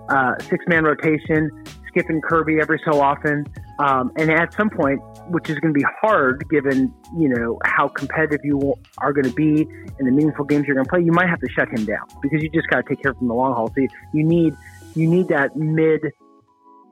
uh, 0.08 0.34
six 0.40 0.64
man 0.68 0.84
rotation, 0.84 1.50
skipping 1.88 2.20
Kirby 2.20 2.60
every 2.60 2.80
so 2.84 3.00
often. 3.00 3.46
Um, 3.78 4.10
and 4.16 4.30
at 4.30 4.52
some 4.54 4.70
point, 4.70 5.00
which 5.30 5.48
is 5.48 5.58
going 5.60 5.72
to 5.72 5.78
be 5.78 5.86
hard 6.00 6.48
given 6.50 6.92
you 7.16 7.28
know 7.28 7.58
how 7.64 7.88
competitive 7.88 8.40
you 8.42 8.74
are 8.98 9.12
going 9.12 9.26
to 9.26 9.34
be 9.34 9.62
and 9.98 10.06
the 10.06 10.10
meaningful 10.10 10.44
games 10.44 10.66
you're 10.66 10.74
going 10.74 10.84
to 10.84 10.90
play, 10.90 11.02
you 11.02 11.12
might 11.12 11.28
have 11.28 11.40
to 11.40 11.48
shut 11.50 11.68
him 11.68 11.84
down 11.84 12.06
because 12.22 12.42
you 12.42 12.50
just 12.50 12.68
got 12.68 12.78
to 12.84 12.88
take 12.88 13.02
care 13.02 13.12
of 13.12 13.16
him 13.18 13.24
in 13.24 13.28
the 13.28 13.34
long 13.34 13.54
haul. 13.54 13.68
So 13.68 13.82
you, 13.82 13.88
you 14.12 14.24
need 14.24 14.56
you 14.94 15.08
need 15.08 15.28
that 15.28 15.56
mid 15.56 16.00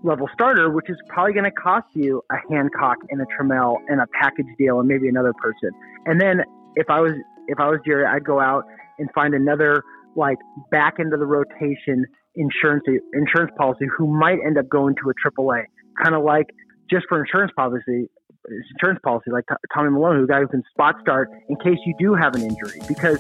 level 0.03 0.29
starter, 0.33 0.71
which 0.71 0.89
is 0.89 0.97
probably 1.09 1.33
going 1.33 1.45
to 1.45 1.51
cost 1.51 1.87
you 1.95 2.23
a 2.31 2.37
Hancock 2.49 2.99
and 3.11 3.21
a 3.21 3.25
Trammell 3.27 3.79
and 3.89 4.01
a 4.01 4.07
package 4.21 4.47
deal 4.59 4.79
and 4.79 4.89
maybe 4.89 5.09
another 5.09 5.33
person. 5.35 5.71
And 6.05 6.21
then 6.21 6.45
if 6.77 6.89
I 6.91 7.01
was 7.01 7.13
if 7.49 7.59
I 7.59 7.69
was 7.69 7.81
Jerry, 7.85 8.07
I'd 8.07 8.25
go 8.25 8.41
out 8.41 8.65
and 8.99 9.11
find 9.13 9.35
another 9.35 9.83
like 10.15 10.39
back 10.71 10.95
into 10.99 11.17
the 11.17 11.27
rotation 11.27 12.07
insurance 12.37 12.85
insurance 13.13 13.53
policy 13.59 13.87
who 13.97 14.07
might 14.07 14.39
end 14.45 14.59
up 14.59 14.69
going 14.69 14.95
to 14.97 15.11
a 15.11 15.31
AAA, 15.31 15.65
kind 16.03 16.15
of 16.15 16.23
like 16.23 16.47
just 16.91 17.07
for 17.09 17.21
insurance 17.21 17.53
policy 17.57 18.09
insurance 18.75 19.01
policy 19.03 19.31
like 19.31 19.45
Tommy 19.75 19.91
Milone, 19.91 20.17
who 20.17 20.27
guy 20.27 20.41
who 20.41 20.49
can 20.49 20.63
spot 20.71 20.97
start 21.01 21.31
in 21.49 21.57
case 21.57 21.79
you 21.85 21.95
do 21.99 22.15
have 22.15 22.35
an 22.35 22.43
injury. 22.43 22.81
Because 22.87 23.19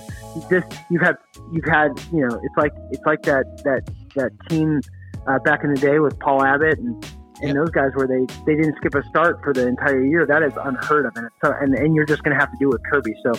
this 0.48 0.64
you've 0.90 1.02
had 1.02 1.16
you've 1.52 1.64
had 1.64 1.88
you 2.12 2.26
know 2.26 2.40
it's 2.42 2.57
like 2.57 2.72
it's 2.90 3.05
like 3.05 3.22
that 3.22 3.44
that 3.64 3.88
that 4.14 4.33
team 4.48 4.81
uh, 5.26 5.38
back 5.40 5.64
in 5.64 5.72
the 5.72 5.81
day 5.81 5.98
with 5.98 6.18
Paul 6.20 6.42
Abbott 6.42 6.79
and 6.79 7.05
and 7.42 7.57
those 7.57 7.70
guys 7.70 7.90
where 7.94 8.07
they 8.07 8.25
they 8.44 8.55
didn't 8.55 8.77
skip 8.77 8.94
a 8.94 9.03
start 9.09 9.42
for 9.42 9.53
the 9.53 9.66
entire 9.66 10.03
year 10.05 10.27
that 10.27 10.42
is 10.42 10.53
unheard 10.62 11.07
of. 11.07 11.16
And 11.16 11.29
so 11.44 11.53
and, 11.61 11.75
and 11.75 11.94
you're 11.94 12.07
just 12.07 12.22
going 12.22 12.35
to 12.35 12.40
have 12.40 12.51
to 12.51 12.57
do 12.59 12.68
it 12.68 12.75
with 12.75 12.83
Kirby. 12.90 13.14
So 13.22 13.33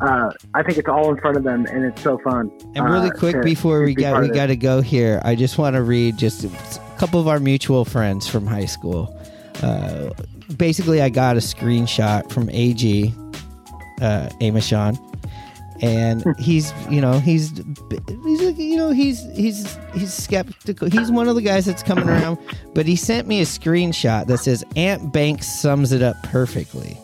uh, 0.00 0.30
I 0.54 0.62
think 0.62 0.78
it's 0.78 0.88
all 0.88 1.10
in 1.10 1.20
front 1.20 1.36
of 1.36 1.44
them 1.44 1.66
and 1.66 1.84
it's 1.84 2.02
so 2.02 2.18
fun. 2.18 2.50
And 2.74 2.84
really 2.84 3.10
uh, 3.10 3.14
quick 3.14 3.36
to- 3.36 3.42
before 3.42 3.82
we 3.82 3.94
be 3.94 4.02
got 4.02 4.20
we 4.20 4.28
got 4.28 4.46
to 4.46 4.56
go 4.56 4.80
here, 4.80 5.20
I 5.24 5.34
just 5.34 5.58
want 5.58 5.74
to 5.74 5.82
read 5.82 6.16
just 6.16 6.44
a 6.44 6.50
couple 6.98 7.20
of 7.20 7.28
our 7.28 7.40
mutual 7.40 7.84
friends 7.84 8.26
from 8.26 8.46
high 8.46 8.66
school. 8.66 9.16
Uh, 9.62 10.10
basically, 10.56 11.00
I 11.00 11.08
got 11.08 11.36
a 11.36 11.40
screenshot 11.40 12.30
from 12.30 12.50
AG 12.50 13.14
uh, 14.00 14.28
and 15.80 16.24
he's 16.38 16.72
you 16.90 17.00
know 17.00 17.18
he's 17.18 17.50
he's 18.24 18.58
you 18.58 18.76
know 18.76 18.90
he's 18.90 19.22
he's 19.34 19.78
he's 19.94 20.12
skeptical. 20.12 20.88
He's 20.90 21.10
one 21.10 21.28
of 21.28 21.34
the 21.34 21.42
guys 21.42 21.66
that's 21.66 21.82
coming 21.82 22.08
around, 22.08 22.38
but 22.74 22.86
he 22.86 22.96
sent 22.96 23.26
me 23.26 23.40
a 23.40 23.44
screenshot 23.44 24.26
that 24.26 24.38
says 24.38 24.64
Ant 24.76 25.12
Banks 25.12 25.46
sums 25.46 25.92
it 25.92 26.02
up 26.02 26.16
perfectly. 26.24 26.98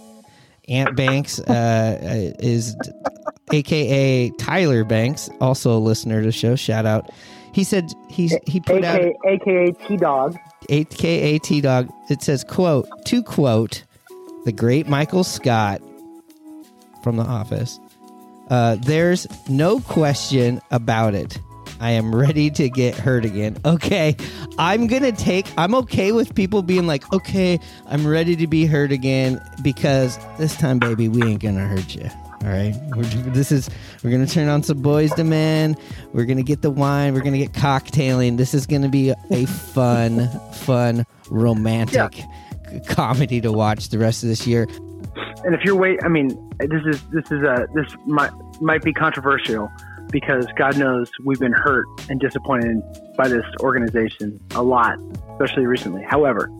Ant 0.68 0.96
Banks 0.96 1.40
uh, 1.40 2.32
is 2.38 2.76
aka 3.52 4.30
Tyler 4.38 4.84
Banks, 4.84 5.28
also 5.40 5.76
a 5.76 5.80
listener 5.80 6.20
to 6.20 6.26
the 6.26 6.32
show. 6.32 6.56
Shout 6.56 6.86
out. 6.86 7.10
He 7.52 7.64
said 7.64 7.92
he's 8.08 8.34
he 8.46 8.60
put 8.60 8.84
out 8.84 9.00
AKA, 9.00 9.14
AKA 9.26 9.72
T 9.86 9.96
Dog 9.96 10.36
aka 10.68 11.38
T 11.38 11.60
Dog. 11.60 11.88
It 12.08 12.22
says 12.22 12.44
quote 12.44 12.88
to 13.06 13.22
quote 13.22 13.84
the 14.44 14.52
great 14.52 14.88
Michael 14.88 15.24
Scott 15.24 15.80
from 17.02 17.16
The 17.16 17.24
Office. 17.24 17.78
Uh, 18.48 18.76
there's 18.80 19.26
no 19.48 19.80
question 19.80 20.60
about 20.70 21.14
it. 21.14 21.38
I 21.80 21.90
am 21.90 22.14
ready 22.14 22.48
to 22.50 22.70
get 22.70 22.94
hurt 22.94 23.24
again. 23.24 23.58
Okay, 23.64 24.16
I'm 24.56 24.86
gonna 24.86 25.10
take. 25.10 25.46
I'm 25.58 25.74
okay 25.74 26.12
with 26.12 26.34
people 26.34 26.62
being 26.62 26.86
like, 26.86 27.12
okay, 27.12 27.58
I'm 27.86 28.06
ready 28.06 28.36
to 28.36 28.46
be 28.46 28.66
hurt 28.66 28.92
again 28.92 29.40
because 29.62 30.16
this 30.38 30.56
time, 30.56 30.78
baby, 30.78 31.08
we 31.08 31.24
ain't 31.24 31.42
gonna 31.42 31.66
hurt 31.66 31.94
you. 31.94 32.08
All 32.42 32.48
right, 32.48 32.74
we're, 32.96 33.02
this 33.32 33.50
is 33.50 33.68
we're 34.04 34.10
gonna 34.10 34.26
turn 34.26 34.48
on 34.48 34.62
some 34.62 34.80
Boyz 34.80 35.16
II 35.18 35.24
Men. 35.24 35.76
We're 36.12 36.24
gonna 36.24 36.44
get 36.44 36.62
the 36.62 36.70
wine. 36.70 37.14
We're 37.14 37.22
gonna 37.22 37.38
get 37.38 37.52
cocktailing. 37.52 38.36
This 38.36 38.54
is 38.54 38.66
gonna 38.66 38.88
be 38.88 39.10
a 39.30 39.46
fun, 39.46 40.28
fun, 40.52 41.04
romantic 41.30 42.14
comedy 42.86 43.40
to 43.40 43.52
watch 43.52 43.88
the 43.88 43.98
rest 43.98 44.22
of 44.22 44.28
this 44.28 44.46
year. 44.46 44.66
And 45.44 45.54
if 45.54 45.64
you're 45.64 45.76
wait, 45.76 46.00
I 46.04 46.08
mean, 46.08 46.28
this 46.58 46.82
is 46.86 47.02
this 47.08 47.30
is 47.30 47.42
a 47.42 47.66
this 47.74 47.86
might 48.06 48.30
might 48.60 48.82
be 48.82 48.92
controversial 48.92 49.70
because 50.10 50.46
God 50.56 50.76
knows 50.76 51.10
we've 51.24 51.40
been 51.40 51.52
hurt 51.52 51.86
and 52.08 52.20
disappointed 52.20 52.82
by 53.16 53.28
this 53.28 53.44
organization 53.60 54.40
a 54.54 54.62
lot, 54.62 54.98
especially 55.32 55.66
recently. 55.66 56.02
However, 56.02 56.50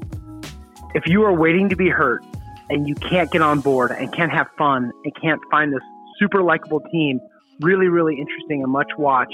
if 0.95 1.07
you 1.07 1.23
are 1.25 1.35
waiting 1.35 1.69
to 1.69 1.77
be 1.77 1.89
hurt 1.89 2.25
and 2.71 2.89
you 2.89 2.95
can't 2.95 3.31
get 3.31 3.43
on 3.43 3.61
board 3.61 3.91
and 3.91 4.13
can't 4.13 4.33
have 4.33 4.49
fun 4.57 4.91
and 5.05 5.15
can't 5.21 5.41
find 5.51 5.73
this 5.73 5.83
super 6.19 6.43
likable 6.43 6.81
team 6.91 7.21
really 7.61 7.87
really 7.87 8.19
interesting 8.19 8.63
and 8.63 8.73
much 8.73 8.91
watch 8.99 9.33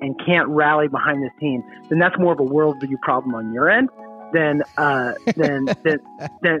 and 0.00 0.18
can't 0.24 0.48
rally 0.48 0.88
behind 0.88 1.22
this 1.22 1.32
team, 1.40 1.62
then 1.88 1.98
that's 1.98 2.18
more 2.18 2.32
of 2.32 2.40
a 2.40 2.44
worldview 2.44 3.00
problem 3.02 3.34
on 3.34 3.52
your 3.52 3.70
end 3.70 3.88
than 4.32 4.62
uh, 4.76 5.12
than 5.36 5.66
than 5.84 6.00
than 6.42 6.60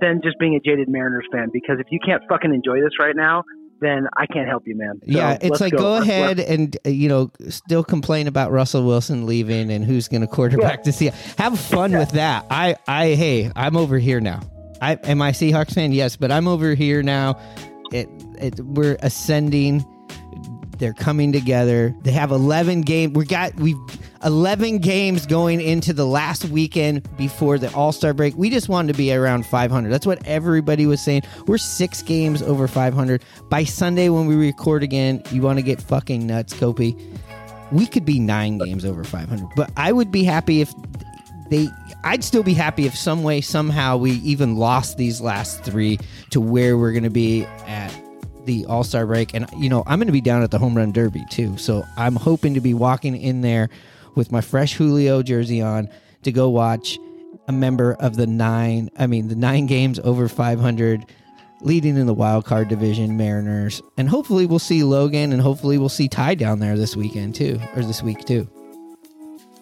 than 0.00 0.20
just 0.22 0.38
being 0.38 0.54
a 0.56 0.60
jaded 0.60 0.88
Mariners 0.88 1.26
fan. 1.32 1.48
Because 1.52 1.76
if 1.80 1.86
you 1.90 1.98
can't 2.04 2.22
fucking 2.28 2.52
enjoy 2.52 2.80
this 2.80 2.92
right 2.98 3.16
now, 3.16 3.44
then 3.80 4.06
I 4.16 4.26
can't 4.26 4.48
help 4.48 4.64
you, 4.66 4.76
man. 4.76 5.00
So 5.00 5.04
yeah, 5.06 5.38
it's 5.40 5.60
like 5.60 5.76
go, 5.76 5.92
Let's- 5.92 6.06
ahead 6.06 6.38
let's- 6.38 6.50
and 6.50 6.76
uh, 6.86 6.90
you 6.90 7.08
know 7.08 7.30
still 7.48 7.84
complain 7.84 8.26
about 8.26 8.52
Russell 8.52 8.84
Wilson 8.86 9.26
leaving 9.26 9.70
and 9.70 9.84
who's 9.84 10.08
going 10.08 10.22
to 10.22 10.26
quarterback 10.26 10.84
the 10.84 10.90
Seahawks. 10.90 11.38
Have 11.38 11.58
fun 11.58 11.92
with 11.92 12.12
that. 12.12 12.46
I 12.50 12.76
I 12.86 13.08
hey, 13.14 13.50
I'm 13.54 13.76
over 13.76 13.98
here 13.98 14.20
now. 14.20 14.40
I 14.80 14.94
am 15.04 15.22
I 15.22 15.32
Seahawks 15.32 15.74
fan? 15.74 15.92
Yes, 15.92 16.16
but 16.16 16.30
I'm 16.30 16.48
over 16.48 16.74
here 16.74 17.02
now. 17.02 17.38
It, 17.92 18.08
it 18.38 18.60
we're 18.60 18.96
ascending. 19.02 19.84
They're 20.78 20.94
coming 20.94 21.32
together. 21.32 21.94
They 22.02 22.10
have 22.10 22.32
11 22.32 22.82
game. 22.82 23.12
We 23.12 23.24
got 23.24 23.54
we've 23.54 23.78
11 24.24 24.78
games 24.78 25.26
going 25.26 25.60
into 25.60 25.92
the 25.92 26.06
last 26.06 26.46
weekend 26.46 27.08
before 27.16 27.58
the 27.58 27.72
All 27.74 27.92
Star 27.92 28.14
break. 28.14 28.34
We 28.36 28.50
just 28.50 28.68
wanted 28.68 28.92
to 28.92 28.98
be 28.98 29.12
around 29.12 29.46
500. 29.46 29.90
That's 29.90 30.06
what 30.06 30.24
everybody 30.26 30.86
was 30.86 31.00
saying. 31.00 31.22
We're 31.46 31.58
six 31.58 32.02
games 32.02 32.42
over 32.42 32.66
500. 32.66 33.22
By 33.50 33.64
Sunday, 33.64 34.08
when 34.08 34.26
we 34.26 34.34
record 34.34 34.82
again, 34.82 35.22
you 35.30 35.42
want 35.42 35.58
to 35.58 35.62
get 35.62 35.80
fucking 35.80 36.26
nuts, 36.26 36.54
Kopi. 36.54 36.98
We 37.70 37.86
could 37.86 38.04
be 38.04 38.18
nine 38.18 38.58
games 38.58 38.84
over 38.84 39.04
500, 39.04 39.48
but 39.56 39.70
I 39.76 39.92
would 39.92 40.10
be 40.10 40.24
happy 40.24 40.60
if 40.60 40.72
they. 41.50 41.68
I'd 42.04 42.22
still 42.22 42.42
be 42.42 42.54
happy 42.54 42.86
if 42.86 42.96
some 42.96 43.22
way, 43.22 43.40
somehow, 43.40 43.96
we 43.96 44.12
even 44.12 44.56
lost 44.56 44.96
these 44.96 45.20
last 45.20 45.64
three 45.64 45.98
to 46.30 46.40
where 46.40 46.76
we're 46.76 46.92
going 46.92 47.04
to 47.04 47.10
be 47.10 47.44
at 47.66 47.94
the 48.44 48.64
All 48.66 48.84
Star 48.84 49.06
break. 49.06 49.34
And, 49.34 49.46
you 49.58 49.68
know, 49.68 49.82
I'm 49.86 49.98
going 49.98 50.06
to 50.06 50.12
be 50.12 50.20
down 50.20 50.42
at 50.42 50.50
the 50.50 50.58
Home 50.58 50.76
Run 50.76 50.92
Derby 50.92 51.24
too. 51.30 51.56
So 51.56 51.82
I'm 51.96 52.16
hoping 52.16 52.54
to 52.54 52.60
be 52.60 52.74
walking 52.74 53.16
in 53.16 53.40
there 53.40 53.68
with 54.14 54.32
my 54.32 54.40
fresh 54.40 54.74
Julio 54.74 55.22
jersey 55.22 55.60
on 55.60 55.88
to 56.22 56.32
go 56.32 56.48
watch 56.48 56.98
a 57.48 57.52
member 57.52 57.94
of 57.94 58.16
the 58.16 58.26
nine, 58.26 58.90
I 58.98 59.06
mean, 59.06 59.28
the 59.28 59.36
nine 59.36 59.66
games 59.66 59.98
over 60.00 60.28
500 60.28 61.04
leading 61.60 61.96
in 61.96 62.06
the 62.06 62.14
wild 62.14 62.44
card 62.44 62.68
division, 62.68 63.16
Mariners. 63.16 63.82
And 63.96 64.08
hopefully 64.08 64.46
we'll 64.46 64.58
see 64.58 64.82
Logan 64.84 65.32
and 65.32 65.40
hopefully 65.40 65.78
we'll 65.78 65.88
see 65.88 66.08
Ty 66.08 66.36
down 66.36 66.58
there 66.58 66.76
this 66.76 66.96
weekend 66.96 67.34
too, 67.34 67.60
or 67.74 67.82
this 67.82 68.02
week 68.02 68.24
too. 68.24 68.48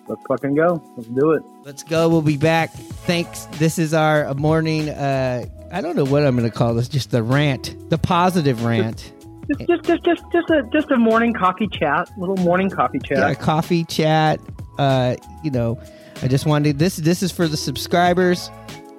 Let's 0.09 0.23
fucking 0.27 0.55
go. 0.55 0.83
Let's 0.97 1.09
do 1.09 1.31
it. 1.33 1.43
Let's 1.65 1.83
go. 1.85 2.09
We'll 2.09 2.23
be 2.23 2.37
back. 2.37 2.73
Thanks. 2.73 3.47
This 3.53 3.79
is 3.79 3.95
our 3.95 4.35
morning. 4.35 4.89
Uh, 4.89 5.47
I 5.71 5.81
don't 5.81 5.97
know 5.97 6.05
what 6.05 6.25
I'm 6.27 6.37
going 6.37 6.51
to 6.51 6.55
call 6.55 6.75
this. 6.75 6.89
Just 6.89 7.13
the 7.13 7.23
rant, 7.23 7.89
the 7.89 7.99
positive 7.99 8.65
rant. 8.65 9.13
Just, 9.49 9.67
just, 9.67 9.85
just, 9.85 10.05
just, 10.05 10.23
just 10.33 10.51
a 10.51 10.63
just 10.73 10.91
a 10.91 10.97
morning 10.97 11.33
coffee 11.33 11.69
chat. 11.69 12.11
Little 12.17 12.37
morning 12.37 12.71
coffee 12.71 13.01
chat. 13.01 13.19
Yeah, 13.19 13.35
coffee 13.35 13.85
chat. 13.85 14.41
Uh, 14.79 15.17
you 15.43 15.51
know, 15.51 15.81
I 16.23 16.29
just 16.29 16.47
wanted 16.47 16.79
this. 16.79 16.97
This 16.97 17.23
is 17.23 17.33
for 17.33 17.49
the 17.49 17.57
subscribers. 17.57 18.51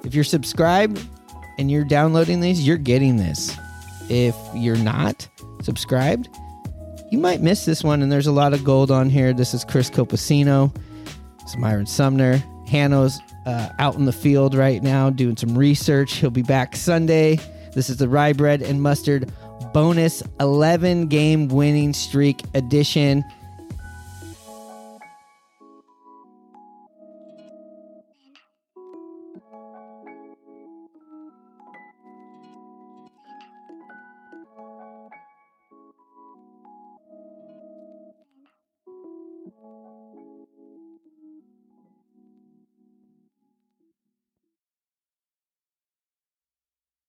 If 0.03 0.13
you're 0.13 0.25
subscribed 0.25 1.01
and 1.58 1.71
you're 1.71 1.86
downloading 1.86 2.41
these, 2.41 2.65
you're 2.67 2.77
getting 2.77 3.17
this. 3.17 3.56
If 4.10 4.36
you're 4.53 4.75
not 4.77 5.27
subscribed, 5.62 6.27
you 7.10 7.17
might 7.17 7.41
miss 7.41 7.63
this 7.63 7.84
one. 7.84 8.01
And 8.01 8.12
there's 8.12 8.27
a 8.27 8.32
lot 8.34 8.53
of 8.53 8.63
gold 8.65 8.91
on 8.91 9.10
here. 9.10 9.32
This 9.34 9.53
is 9.53 9.63
Chris 9.63 9.89
Copacino. 9.89 10.75
It's 11.41 11.56
Myrone 11.56 11.88
Sumner. 11.88 12.43
Hanno's 12.67 13.19
uh, 13.45 13.69
out 13.79 13.95
in 13.95 14.06
the 14.06 14.13
field 14.13 14.56
right 14.56 14.84
now 14.84 15.10
doing 15.10 15.38
some 15.38 15.58
research. 15.58 16.15
He'll 16.15 16.29
be 16.29 16.41
back 16.41 16.75
Sunday. 16.75 17.39
This 17.73 17.89
is 17.89 17.97
the 17.97 18.10
Rye 18.10 18.34
Bread 18.34 18.62
and 18.62 18.82
Mustard 18.82 19.32
bonus 19.73 20.23
11 20.39 21.07
game 21.07 21.47
winning 21.47 21.93
streak 21.93 22.43
edition. 22.53 23.23